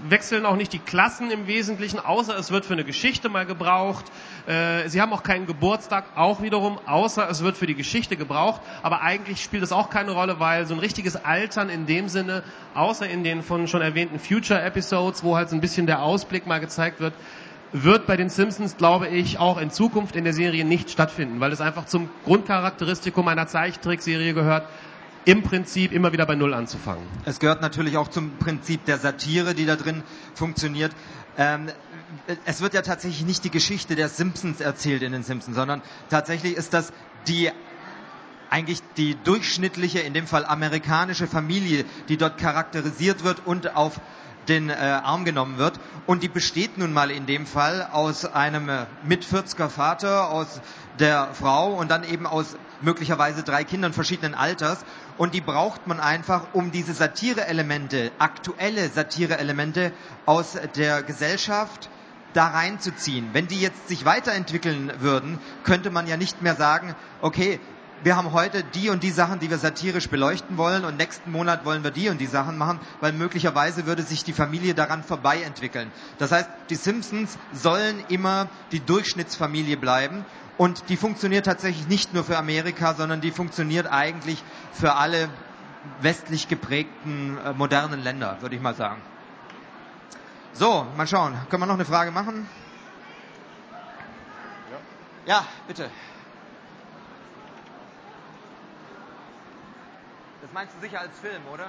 wechseln 0.09 0.45
auch 0.45 0.55
nicht 0.55 0.73
die 0.73 0.79
Klassen 0.79 1.31
im 1.31 1.47
Wesentlichen, 1.47 1.99
außer 1.99 2.37
es 2.37 2.51
wird 2.51 2.65
für 2.65 2.73
eine 2.73 2.83
Geschichte 2.83 3.29
mal 3.29 3.45
gebraucht. 3.45 4.05
Äh, 4.45 4.87
sie 4.89 5.01
haben 5.01 5.13
auch 5.13 5.23
keinen 5.23 5.45
Geburtstag, 5.45 6.05
auch 6.15 6.41
wiederum, 6.41 6.79
außer 6.85 7.29
es 7.29 7.43
wird 7.43 7.57
für 7.57 7.67
die 7.67 7.75
Geschichte 7.75 8.17
gebraucht. 8.17 8.61
Aber 8.83 9.01
eigentlich 9.01 9.43
spielt 9.43 9.63
es 9.63 9.71
auch 9.71 9.89
keine 9.89 10.11
Rolle, 10.11 10.39
weil 10.39 10.65
so 10.65 10.73
ein 10.73 10.79
richtiges 10.79 11.15
Altern 11.15 11.69
in 11.69 11.85
dem 11.85 12.09
Sinne, 12.09 12.43
außer 12.73 13.07
in 13.07 13.23
den 13.23 13.43
von 13.43 13.67
schon 13.67 13.81
erwähnten 13.81 14.19
Future 14.19 14.61
Episodes, 14.61 15.23
wo 15.23 15.35
halt 15.35 15.49
so 15.49 15.55
ein 15.55 15.61
bisschen 15.61 15.87
der 15.87 16.01
Ausblick 16.01 16.47
mal 16.47 16.59
gezeigt 16.59 16.99
wird, 16.99 17.13
wird 17.73 18.07
bei 18.07 18.15
den 18.15 18.29
Simpsons, 18.29 18.77
glaube 18.77 19.07
ich, 19.07 19.39
auch 19.39 19.57
in 19.57 19.71
Zukunft 19.71 20.15
in 20.15 20.23
der 20.23 20.33
Serie 20.33 20.63
nicht 20.63 20.89
stattfinden, 20.89 21.39
weil 21.39 21.51
es 21.51 21.61
einfach 21.61 21.85
zum 21.85 22.09
Grundcharakteristikum 22.23 23.27
einer 23.27 23.47
Zeichentrickserie 23.47 24.33
gehört, 24.33 24.67
im 25.27 25.43
Prinzip 25.43 25.91
immer 25.91 26.13
wieder 26.13 26.25
bei 26.25 26.35
Null 26.35 26.53
anzufangen. 26.53 27.03
Es 27.25 27.39
gehört 27.39 27.61
natürlich 27.61 27.97
auch 27.97 28.07
zum 28.07 28.37
Prinzip 28.37 28.85
der 28.85 28.97
Satire, 28.97 29.53
die 29.53 29.65
da 29.65 29.75
drin 29.75 30.03
funktioniert. 30.33 30.93
Ähm, 31.37 31.67
es 32.45 32.61
wird 32.61 32.73
ja 32.73 32.81
tatsächlich 32.81 33.25
nicht 33.25 33.43
die 33.43 33.51
Geschichte 33.51 33.97
der 33.97 34.07
Simpsons 34.07 34.61
erzählt 34.61 35.01
in 35.01 35.11
den 35.11 35.23
Simpsons, 35.23 35.57
sondern 35.57 35.81
tatsächlich 36.09 36.55
ist 36.55 36.73
das 36.73 36.93
die 37.27 37.51
eigentlich 38.49 38.79
die 38.95 39.17
durchschnittliche, 39.21 39.99
in 39.99 40.13
dem 40.13 40.27
Fall 40.27 40.45
amerikanische 40.45 41.27
Familie, 41.27 41.83
die 42.07 42.15
dort 42.15 42.37
charakterisiert 42.37 43.25
wird 43.25 43.45
und 43.45 43.75
auf 43.75 43.99
den 44.47 44.69
äh, 44.69 44.75
Arm 44.75 45.25
genommen 45.25 45.57
wird. 45.57 45.77
Und 46.05 46.23
die 46.23 46.29
besteht 46.29 46.77
nun 46.77 46.93
mal 46.93 47.11
in 47.11 47.25
dem 47.25 47.45
Fall 47.45 47.85
aus 47.91 48.23
einem 48.23 48.69
äh, 48.69 48.85
mit 49.03 49.25
40er 49.25 49.67
Vater, 49.67 50.29
aus 50.31 50.61
der 50.99 51.29
Frau 51.33 51.73
und 51.73 51.91
dann 51.91 52.05
eben 52.05 52.25
aus 52.25 52.55
möglicherweise 52.81 53.43
drei 53.43 53.63
Kindern 53.63 53.93
verschiedenen 53.93 54.35
Alters. 54.35 54.85
Und 55.17 55.33
die 55.33 55.41
braucht 55.41 55.87
man 55.87 55.99
einfach, 55.99 56.53
um 56.53 56.71
diese 56.71 56.93
Satire-Elemente, 56.93 58.11
aktuelle 58.19 58.87
Satire-Elemente 58.89 59.91
aus 60.25 60.57
der 60.75 61.01
Gesellschaft 61.03 61.89
da 62.33 62.47
reinzuziehen. 62.47 63.33
Wenn 63.33 63.47
die 63.47 63.59
jetzt 63.59 63.87
sich 63.87 64.05
weiterentwickeln 64.05 64.93
würden, 64.99 65.39
könnte 65.63 65.89
man 65.89 66.05
ja 66.07 66.17
nicht 66.17 66.41
mehr 66.41 66.55
sagen, 66.55 66.95
okay, 67.19 67.59
wir 68.03 68.15
haben 68.15 68.31
heute 68.31 68.63
die 68.63 68.89
und 68.89 69.01
die 69.01 69.09
Sachen, 69.09 69.39
die 69.39 69.49
wir 69.49 69.57
satirisch 69.57 70.07
beleuchten 70.09 70.57
wollen 70.57 70.85
und 70.85 70.97
nächsten 70.97 71.31
Monat 71.31 71.65
wollen 71.65 71.83
wir 71.83 71.89
die 71.89 72.09
und 72.09 72.19
die 72.21 72.27
Sachen 72.27 72.55
machen, 72.55 72.79
weil 72.99 73.11
möglicherweise 73.11 73.87
würde 73.87 74.03
sich 74.03 74.23
die 74.23 74.33
Familie 74.33 74.75
daran 74.75 75.03
vorbei 75.03 75.41
entwickeln. 75.41 75.91
Das 76.19 76.31
heißt, 76.31 76.47
die 76.69 76.75
Simpsons 76.75 77.39
sollen 77.51 78.03
immer 78.07 78.49
die 78.71 78.85
Durchschnittsfamilie 78.85 79.77
bleiben 79.77 80.25
und 80.57 80.89
die 80.89 80.97
funktioniert 80.97 81.45
tatsächlich 81.45 81.87
nicht 81.87 82.13
nur 82.13 82.23
für 82.23 82.37
Amerika, 82.37 82.93
sondern 82.93 83.21
die 83.21 83.31
funktioniert 83.31 83.87
eigentlich 83.87 84.43
für 84.71 84.95
alle 84.95 85.29
westlich 86.01 86.47
geprägten 86.47 87.37
äh, 87.37 87.53
modernen 87.53 88.01
Länder, 88.01 88.37
würde 88.41 88.55
ich 88.55 88.61
mal 88.61 88.75
sagen. 88.75 89.01
So, 90.53 90.87
mal 90.97 91.07
schauen. 91.07 91.37
Können 91.49 91.61
wir 91.61 91.67
noch 91.67 91.75
eine 91.75 91.85
Frage 91.85 92.11
machen? 92.11 92.47
Ja, 95.25 95.45
bitte. 95.67 95.89
Das 100.41 100.51
meinst 100.53 100.73
du 100.75 100.79
sicher 100.79 101.01
als 101.01 101.19
Film, 101.19 101.41
oder? 101.53 101.67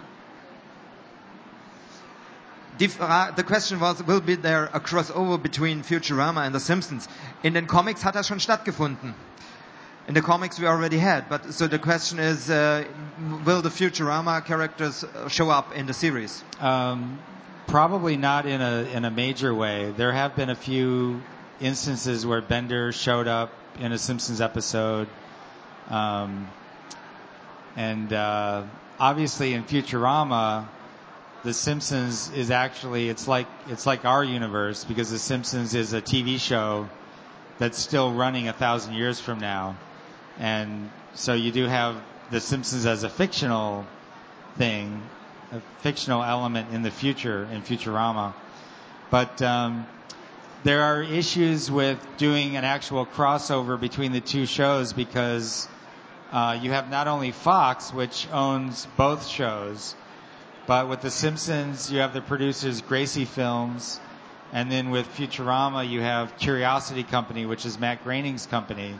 The 2.78 3.44
question 3.46 3.80
was, 3.80 4.02
will 4.02 4.20
be 4.20 4.36
there 4.36 4.66
a 4.72 4.80
crossover 4.80 5.42
between 5.42 5.82
Futurama 5.82 6.46
and 6.46 6.54
The 6.54 6.60
Simpsons? 6.60 7.08
In 7.42 7.54
den 7.54 7.66
Comics 7.66 8.02
hat 8.02 8.14
das 8.14 8.26
schon 8.26 8.38
stattgefunden. 8.38 9.14
In 10.06 10.14
the 10.14 10.22
comics 10.22 10.58
we 10.58 10.66
already 10.66 10.96
had, 10.96 11.28
but 11.28 11.52
so 11.52 11.66
the 11.66 11.78
question 11.78 12.18
is, 12.18 12.48
uh, 12.48 12.84
will 13.44 13.60
the 13.60 13.68
Futurama 13.68 14.42
characters 14.42 15.04
show 15.28 15.50
up 15.50 15.76
in 15.76 15.84
the 15.84 15.92
series? 15.92 16.42
Um, 16.60 17.18
probably 17.66 18.16
not 18.16 18.46
in 18.46 18.62
a 18.62 18.88
in 18.94 19.04
a 19.04 19.10
major 19.10 19.54
way. 19.54 19.92
There 19.94 20.10
have 20.10 20.34
been 20.34 20.48
a 20.48 20.54
few 20.54 21.20
instances 21.60 22.24
where 22.24 22.40
Bender 22.40 22.90
showed 22.90 23.28
up 23.28 23.52
in 23.80 23.92
a 23.92 23.98
Simpsons 23.98 24.40
episode, 24.40 25.08
um, 25.90 26.48
and 27.76 28.10
uh, 28.10 28.62
obviously 28.98 29.52
in 29.52 29.64
Futurama, 29.64 30.68
The 31.44 31.54
Simpsons 31.54 32.30
is 32.32 32.50
actually 32.50 33.08
it's 33.08 33.28
like 33.28 33.46
it's 33.68 33.86
like 33.86 34.04
our 34.04 34.24
universe 34.24 34.84
because 34.84 35.10
The 35.10 35.20
Simpsons 35.20 35.74
is 35.74 35.92
a 35.92 36.02
TV 36.02 36.40
show 36.40 36.88
that's 37.58 37.78
still 37.78 38.12
running 38.12 38.48
a 38.48 38.52
thousand 38.52 38.94
years 38.94 39.20
from 39.20 39.38
now, 39.38 39.76
and 40.38 40.90
so 41.14 41.34
you 41.34 41.52
do 41.52 41.66
have 41.66 41.96
The 42.30 42.40
Simpsons 42.40 42.86
as 42.86 43.04
a 43.04 43.08
fictional 43.08 43.86
thing, 44.56 45.00
a 45.52 45.60
fictional 45.80 46.24
element 46.24 46.74
in 46.74 46.82
the 46.82 46.90
future 46.90 47.48
in 47.52 47.62
Futurama. 47.62 48.34
But 49.10 49.40
um, 49.40 49.86
there 50.64 50.82
are 50.82 51.02
issues 51.02 51.70
with 51.70 52.04
doing 52.16 52.56
an 52.56 52.64
actual 52.64 53.06
crossover 53.06 53.80
between 53.80 54.10
the 54.10 54.20
two 54.20 54.44
shows 54.44 54.92
because 54.92 55.68
uh, 56.32 56.58
you 56.60 56.72
have 56.72 56.90
not 56.90 57.06
only 57.06 57.30
Fox, 57.30 57.92
which 57.94 58.26
owns 58.32 58.86
both 58.96 59.26
shows, 59.26 59.94
but 60.68 60.86
with 60.86 61.00
The 61.00 61.10
Simpsons, 61.10 61.90
you 61.90 62.00
have 62.00 62.12
the 62.12 62.20
producers 62.20 62.82
Gracie 62.82 63.24
Films, 63.24 63.98
and 64.52 64.70
then 64.70 64.90
with 64.90 65.08
Futurama, 65.08 65.88
you 65.88 66.02
have 66.02 66.36
Curiosity 66.36 67.04
Company, 67.04 67.46
which 67.46 67.64
is 67.64 67.78
Matt 67.80 68.04
Groening's 68.04 68.44
company, 68.44 68.94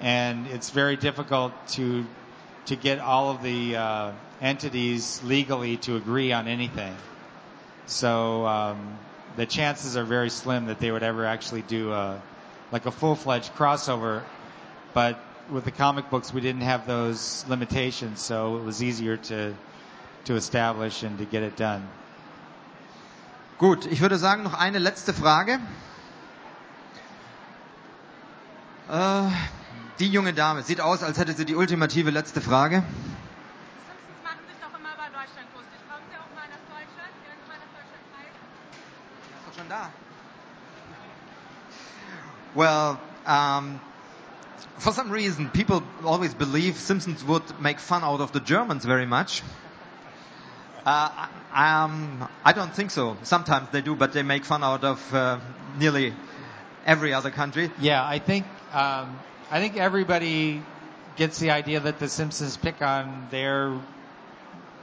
and 0.00 0.46
it's 0.48 0.68
very 0.68 0.96
difficult 0.96 1.52
to 1.68 2.06
to 2.66 2.76
get 2.76 2.98
all 2.98 3.30
of 3.30 3.42
the 3.42 3.74
uh, 3.76 4.12
entities 4.42 5.22
legally 5.24 5.78
to 5.78 5.96
agree 5.96 6.30
on 6.32 6.46
anything. 6.46 6.94
So 7.86 8.46
um, 8.46 8.98
the 9.36 9.46
chances 9.46 9.96
are 9.96 10.04
very 10.04 10.28
slim 10.28 10.66
that 10.66 10.78
they 10.78 10.90
would 10.90 11.02
ever 11.02 11.24
actually 11.24 11.62
do 11.62 11.90
a 11.90 12.20
like 12.70 12.84
a 12.84 12.90
full-fledged 12.90 13.54
crossover. 13.54 14.22
But 14.92 15.18
with 15.50 15.64
the 15.64 15.70
comic 15.70 16.10
books, 16.10 16.34
we 16.34 16.42
didn't 16.42 16.60
have 16.68 16.86
those 16.86 17.46
limitations, 17.48 18.20
so 18.20 18.58
it 18.58 18.62
was 18.62 18.82
easier 18.82 19.16
to 19.16 19.54
to 20.24 20.34
establish 20.34 21.02
and 21.02 21.18
to 21.18 21.24
get 21.24 21.42
it 21.42 21.58
done. 21.58 21.82
Gut, 23.58 23.86
ich 23.86 24.00
würde 24.00 24.18
sagen, 24.18 24.42
noch 24.44 24.54
eine 24.54 24.78
letzte 24.78 25.12
Frage. 25.12 25.58
Äh, 28.88 29.22
die 29.98 30.08
junge 30.08 30.32
Dame 30.32 30.62
sieht 30.62 30.80
aus, 30.80 31.02
als 31.02 31.18
hätte 31.18 31.32
sie 31.32 31.44
die 31.44 31.56
ultimative 31.56 32.10
letzte 32.10 32.40
Frage. 32.40 32.82
Well, 42.54 42.98
um, 43.24 43.80
for 44.78 44.92
some 44.92 45.10
reason, 45.12 45.48
people 45.50 45.82
always 46.04 46.34
believe 46.34 46.76
Simpsons 46.76 47.22
would 47.24 47.42
make 47.60 47.78
fun 47.78 48.02
out 48.02 48.20
of 48.20 48.32
the 48.32 48.40
Germans 48.40 48.84
very 48.84 49.06
much. 49.06 49.42
Uh, 50.88 51.26
um, 51.52 52.26
I 52.46 52.54
don't 52.54 52.74
think 52.74 52.90
so. 52.90 53.18
Sometimes 53.22 53.68
they 53.72 53.82
do, 53.82 53.94
but 53.94 54.14
they 54.14 54.22
make 54.22 54.46
fun 54.46 54.64
out 54.64 54.84
of 54.84 55.14
uh, 55.14 55.38
nearly 55.78 56.14
every 56.86 57.12
other 57.12 57.30
country. 57.30 57.70
Yeah, 57.78 58.02
I 58.02 58.18
think 58.18 58.46
um, 58.72 59.18
I 59.50 59.60
think 59.60 59.76
everybody 59.76 60.62
gets 61.16 61.40
the 61.40 61.50
idea 61.50 61.80
that 61.80 61.98
the 61.98 62.08
Simpsons 62.08 62.56
pick 62.56 62.80
on 62.80 63.28
their 63.30 63.78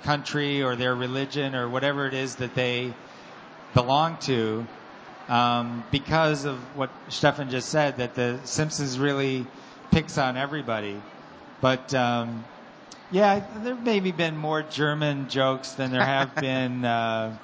country 0.03 0.61
or 0.61 0.75
their 0.75 0.93
religion 0.93 1.55
or 1.55 1.67
whatever 1.67 2.05
it 2.05 2.13
is 2.13 2.35
that 2.35 2.53
they 2.53 2.93
belong 3.73 4.17
to 4.29 4.67
um, 5.27 5.83
because 5.89 6.45
of 6.45 6.59
what 6.77 6.91
Stefan 7.09 7.49
just 7.49 7.69
said 7.69 7.97
that 7.97 8.13
the 8.13 8.39
Simpsons 8.43 8.99
really 8.99 9.47
picks 9.89 10.19
on 10.19 10.37
everybody. 10.37 11.01
But 11.61 11.95
um, 11.95 12.45
yeah, 13.11 13.45
there 13.63 13.75
maybe 13.75 14.11
been 14.11 14.37
more 14.37 14.61
German 14.63 15.29
jokes 15.29 15.73
than 15.73 15.91
there 15.91 16.05
have 16.05 16.35
been, 16.49 16.85
uh, 16.85 17.37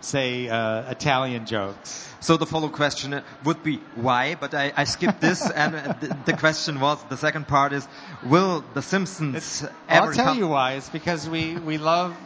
say, 0.00 0.48
uh, 0.48 0.90
Italian 0.90 1.46
jokes. 1.46 2.08
So 2.20 2.36
the 2.36 2.46
follow 2.46 2.68
question 2.68 3.22
would 3.44 3.62
be 3.62 3.76
why, 3.96 4.34
but 4.34 4.54
I, 4.54 4.72
I 4.76 4.84
skipped 4.84 5.20
this, 5.20 5.48
and 5.54 5.74
the, 5.74 6.16
the 6.26 6.32
question 6.32 6.80
was 6.80 7.02
the 7.04 7.16
second 7.16 7.46
part 7.46 7.72
is, 7.72 7.86
will 8.24 8.64
the 8.74 8.82
Simpsons 8.82 9.64
ever 9.88 10.06
I'll 10.08 10.12
tell 10.12 10.34
you 10.34 10.48
why. 10.48 10.74
It's 10.74 10.88
because 10.88 11.28
we, 11.28 11.56
we 11.56 11.78
love 11.78 12.16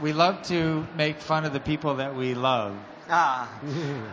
we 0.00 0.12
love 0.12 0.42
to 0.42 0.86
make 0.96 1.20
fun 1.20 1.44
of 1.44 1.52
the 1.52 1.60
people 1.60 1.96
that 1.96 2.16
we 2.16 2.34
love. 2.34 2.76
Ah, 3.08 3.48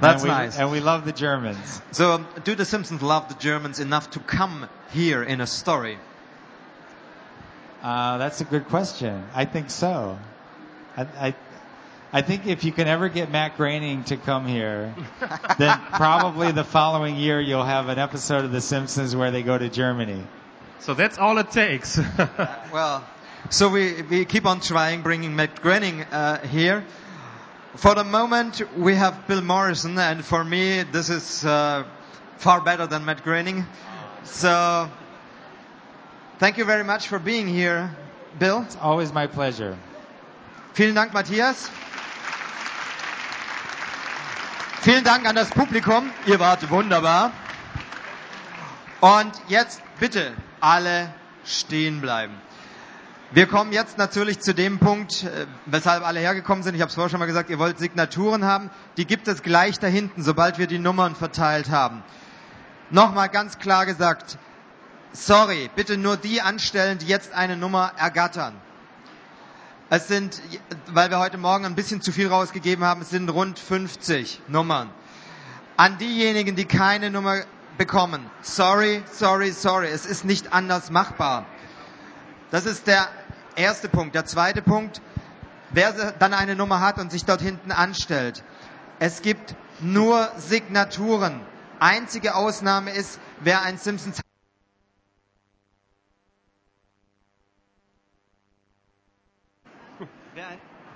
that's 0.01 0.21
and 0.21 0.23
we, 0.23 0.29
nice. 0.29 0.59
And 0.59 0.71
we 0.71 0.79
love 0.79 1.05
the 1.05 1.11
Germans. 1.11 1.81
So, 1.91 2.13
um, 2.13 2.27
do 2.43 2.55
the 2.55 2.65
Simpsons 2.65 3.01
love 3.01 3.29
the 3.29 3.35
Germans 3.35 3.79
enough 3.79 4.11
to 4.11 4.19
come 4.19 4.67
here 4.91 5.23
in 5.23 5.41
a 5.41 5.47
story? 5.47 5.97
Uh, 7.81 8.17
that's 8.17 8.41
a 8.41 8.45
good 8.45 8.67
question. 8.67 9.23
I 9.33 9.45
think 9.45 9.69
so. 9.69 10.19
I, 10.95 11.01
I, 11.01 11.35
I 12.13 12.21
think 12.21 12.45
if 12.45 12.63
you 12.63 12.71
can 12.71 12.87
ever 12.87 13.09
get 13.09 13.31
Matt 13.31 13.57
Groening 13.57 14.03
to 14.05 14.17
come 14.17 14.45
here, 14.45 14.93
then 15.57 15.79
probably 15.93 16.51
the 16.51 16.63
following 16.63 17.15
year 17.15 17.39
you'll 17.39 17.63
have 17.63 17.87
an 17.89 17.97
episode 17.97 18.45
of 18.45 18.51
The 18.51 18.61
Simpsons 18.61 19.15
where 19.15 19.31
they 19.31 19.43
go 19.43 19.57
to 19.57 19.69
Germany. 19.69 20.21
So 20.79 20.93
that's 20.93 21.17
all 21.17 21.37
it 21.37 21.51
takes. 21.51 21.99
Well, 22.71 23.03
so 23.49 23.69
we, 23.69 24.01
we 24.03 24.25
keep 24.25 24.45
on 24.45 24.59
trying 24.59 25.01
bringing 25.01 25.35
Matt 25.35 25.61
Groening 25.61 26.03
uh, 26.03 26.45
here. 26.47 26.85
For 27.75 27.95
the 27.95 28.03
moment, 28.03 28.61
we 28.77 28.95
have 28.95 29.27
Bill 29.27 29.41
Morrison, 29.41 29.97
and 29.97 30.23
for 30.23 30.43
me, 30.43 30.83
this 30.83 31.09
is 31.09 31.45
uh, 31.45 31.85
far 32.37 32.61
better 32.61 32.85
than 32.85 33.05
Matt 33.05 33.23
Groening. 33.23 33.65
So, 34.23 34.89
thank 36.41 36.57
you 36.57 36.65
very 36.65 36.83
much 36.83 37.07
for 37.07 37.19
being 37.19 37.47
here, 37.47 37.95
Bill. 38.39 38.63
It's 38.63 38.75
always 38.75 39.13
my 39.13 39.27
pleasure. 39.27 39.77
Vielen 40.73 40.95
Dank, 40.95 41.13
Matthias. 41.13 41.69
Vielen 44.81 45.03
Dank 45.03 45.27
an 45.27 45.35
das 45.35 45.51
Publikum. 45.51 46.09
Ihr 46.25 46.39
wart 46.39 46.67
wunderbar. 46.71 47.31
Und 49.01 49.31
jetzt 49.49 49.83
bitte 49.99 50.33
alle 50.59 51.13
stehen 51.45 52.01
bleiben. 52.01 52.33
Wir 53.33 53.45
kommen 53.45 53.71
jetzt 53.71 53.99
natürlich 53.99 54.39
zu 54.39 54.55
dem 54.55 54.79
Punkt, 54.79 55.23
äh, 55.23 55.45
weshalb 55.67 56.03
alle 56.03 56.19
hergekommen 56.19 56.63
sind. 56.63 56.73
Ich 56.73 56.81
habe 56.81 56.89
es 56.89 56.95
vorher 56.95 57.09
schon 57.11 57.19
mal 57.19 57.27
gesagt, 57.27 57.51
ihr 57.51 57.59
wollt 57.59 57.77
Signaturen 57.77 58.45
haben. 58.45 58.71
Die 58.97 59.05
gibt 59.05 59.27
es 59.27 59.43
gleich 59.43 59.77
da 59.77 59.85
hinten, 59.85 60.23
sobald 60.23 60.57
wir 60.57 60.65
die 60.65 60.79
Nummern 60.79 61.15
verteilt 61.15 61.69
haben. 61.69 62.03
Nochmal 62.89 63.29
ganz 63.29 63.59
klar 63.59 63.85
gesagt, 63.85 64.39
sorry, 65.13 65.69
bitte 65.75 65.97
nur 65.97 66.17
die 66.17 66.41
anstellen, 66.41 66.97
die 66.97 67.07
jetzt 67.07 67.33
eine 67.33 67.57
Nummer 67.57 67.93
ergattern. 67.97 68.55
Es 69.89 70.07
sind, 70.07 70.41
weil 70.87 71.09
wir 71.09 71.19
heute 71.19 71.37
Morgen 71.37 71.65
ein 71.65 71.75
bisschen 71.75 72.01
zu 72.01 72.11
viel 72.11 72.27
rausgegeben 72.27 72.85
haben, 72.85 73.01
es 73.01 73.09
sind 73.09 73.29
rund 73.29 73.59
50 73.59 74.41
Nummern. 74.47 74.89
An 75.75 75.97
diejenigen, 75.97 76.55
die 76.55 76.65
keine 76.65 77.11
Nummer 77.11 77.41
bekommen, 77.77 78.25
sorry, 78.41 79.03
sorry, 79.11 79.51
sorry, 79.51 79.87
es 79.87 80.05
ist 80.05 80.23
nicht 80.23 80.53
anders 80.53 80.91
machbar. 80.91 81.45
Das 82.51 82.65
ist 82.65 82.87
der 82.87 83.07
erste 83.55 83.89
Punkt. 83.89 84.15
Der 84.15 84.25
zweite 84.25 84.61
Punkt, 84.61 85.01
wer 85.71 85.91
dann 86.19 86.33
eine 86.33 86.55
Nummer 86.55 86.79
hat 86.81 86.97
und 86.99 87.11
sich 87.11 87.25
dort 87.25 87.41
hinten 87.41 87.71
anstellt. 87.71 88.43
Es 88.99 89.21
gibt 89.21 89.55
nur 89.79 90.29
Signaturen. 90.37 91.41
Einzige 91.79 92.35
Ausnahme 92.35 92.91
ist, 92.91 93.19
wer 93.39 93.63
ein 93.63 93.77
Simpsons 93.77 94.21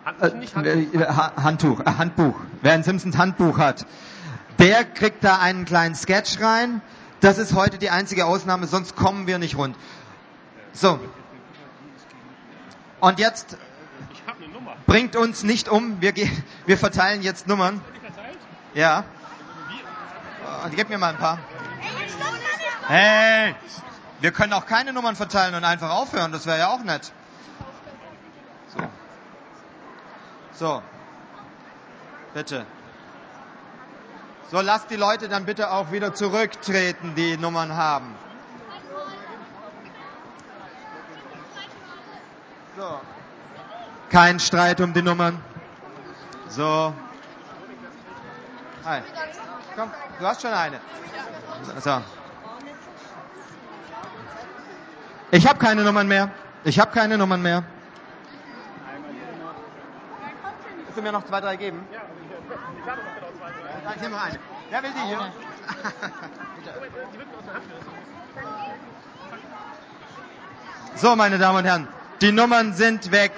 Äh, 0.05 1.05
Ha- 1.07 1.31
Handtuch, 1.41 1.79
äh, 1.79 1.85
Handbuch. 1.97 2.35
Wer 2.61 2.73
ein 2.73 2.83
Simpsons 2.83 3.17
Handbuch 3.17 3.57
hat, 3.57 3.85
der 4.59 4.85
kriegt 4.85 5.23
da 5.23 5.39
einen 5.39 5.65
kleinen 5.65 5.95
Sketch 5.95 6.39
rein. 6.41 6.81
Das 7.21 7.37
ist 7.39 7.53
heute 7.55 7.77
die 7.79 7.89
einzige 7.89 8.25
Ausnahme, 8.25 8.67
sonst 8.67 8.95
kommen 8.95 9.25
wir 9.25 9.39
nicht 9.39 9.57
rund. 9.57 9.75
So. 10.73 10.99
Und 12.99 13.19
jetzt 13.19 13.57
bringt 14.85 15.15
uns 15.15 15.43
nicht 15.43 15.69
um. 15.69 16.01
Wir, 16.01 16.11
ge- 16.11 16.29
wir 16.67 16.77
verteilen 16.77 17.23
jetzt 17.23 17.47
Nummern. 17.47 17.81
Ja. 18.75 19.05
Und 20.65 20.75
gib 20.75 20.89
mir 20.89 20.97
mal 20.99 21.09
ein 21.13 21.17
paar. 21.17 21.39
Hey, 22.87 23.55
wir 24.21 24.31
können 24.31 24.53
auch 24.53 24.67
keine 24.67 24.93
Nummern 24.93 25.15
verteilen 25.15 25.55
und 25.55 25.63
einfach 25.63 25.89
aufhören. 25.89 26.31
Das 26.31 26.45
wäre 26.45 26.59
ja 26.59 26.67
auch 26.67 26.83
nett. 26.83 27.11
So. 28.75 28.79
So. 30.55 30.81
Bitte. 32.33 32.65
So, 34.51 34.61
lasst 34.61 34.89
die 34.89 34.95
Leute 34.95 35.27
dann 35.27 35.45
bitte 35.45 35.71
auch 35.71 35.91
wieder 35.91 36.13
zurücktreten, 36.13 37.13
die 37.15 37.35
Nummern 37.37 37.75
haben. 37.75 38.15
So. 42.77 43.01
Kein 44.09 44.39
Streit 44.39 44.79
um 44.81 44.93
die 44.93 45.01
Nummern. 45.01 45.41
So. 46.47 46.93
Hi. 48.85 49.01
Komm, 49.75 49.91
du 50.19 50.25
hast 50.25 50.41
schon 50.41 50.53
eine. 50.53 50.79
So. 51.79 52.01
Ich 55.31 55.47
habe 55.47 55.59
keine 55.59 55.83
Nummern 55.83 56.07
mehr. 56.07 56.29
Ich 56.63 56.79
habe 56.79 56.91
keine 56.91 57.17
Nummern 57.17 57.41
mehr. 57.41 57.63
Du 60.95 61.01
mir 61.01 61.11
noch 61.11 61.25
zwei, 61.25 61.41
drei 61.41 61.57
geben? 61.57 61.85
Ja. 61.91 62.01
Ich 63.95 64.01
nehme 64.01 64.15
noch 64.15 64.23
eine. 64.23 64.39
Wer 64.69 64.83
will 64.83 64.91
die 64.91 65.07
hier? 65.07 65.33
So, 70.97 71.13
meine 71.17 71.37
Damen 71.37 71.57
und 71.57 71.65
Herren, 71.65 71.89
Die 72.21 72.31
Nummern 72.31 72.73
sind 72.73 73.11
weg. 73.11 73.33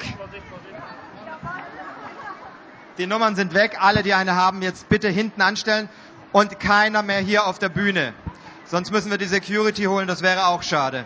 Die 3.00 3.08
Nummern 3.08 3.36
sind 3.36 3.56
weg. 3.56 3.78
Alle, 3.80 4.04
die 4.04 4.14
eine 4.14 4.36
haben, 4.36 4.62
jetzt 4.62 4.90
bitte 4.90 5.10
hinten 5.10 5.42
anstellen 5.42 5.90
und 6.32 6.60
keiner 6.60 7.02
mehr 7.02 7.20
hier 7.20 7.48
auf 7.48 7.58
der 7.58 7.70
Bühne. 7.70 8.14
Sonst 8.66 8.92
müssen 8.92 9.10
wir 9.10 9.18
die 9.18 9.26
Security 9.26 9.86
holen, 9.86 10.08
das 10.08 10.22
wäre 10.22 10.46
auch 10.48 10.62
schade. 10.62 11.06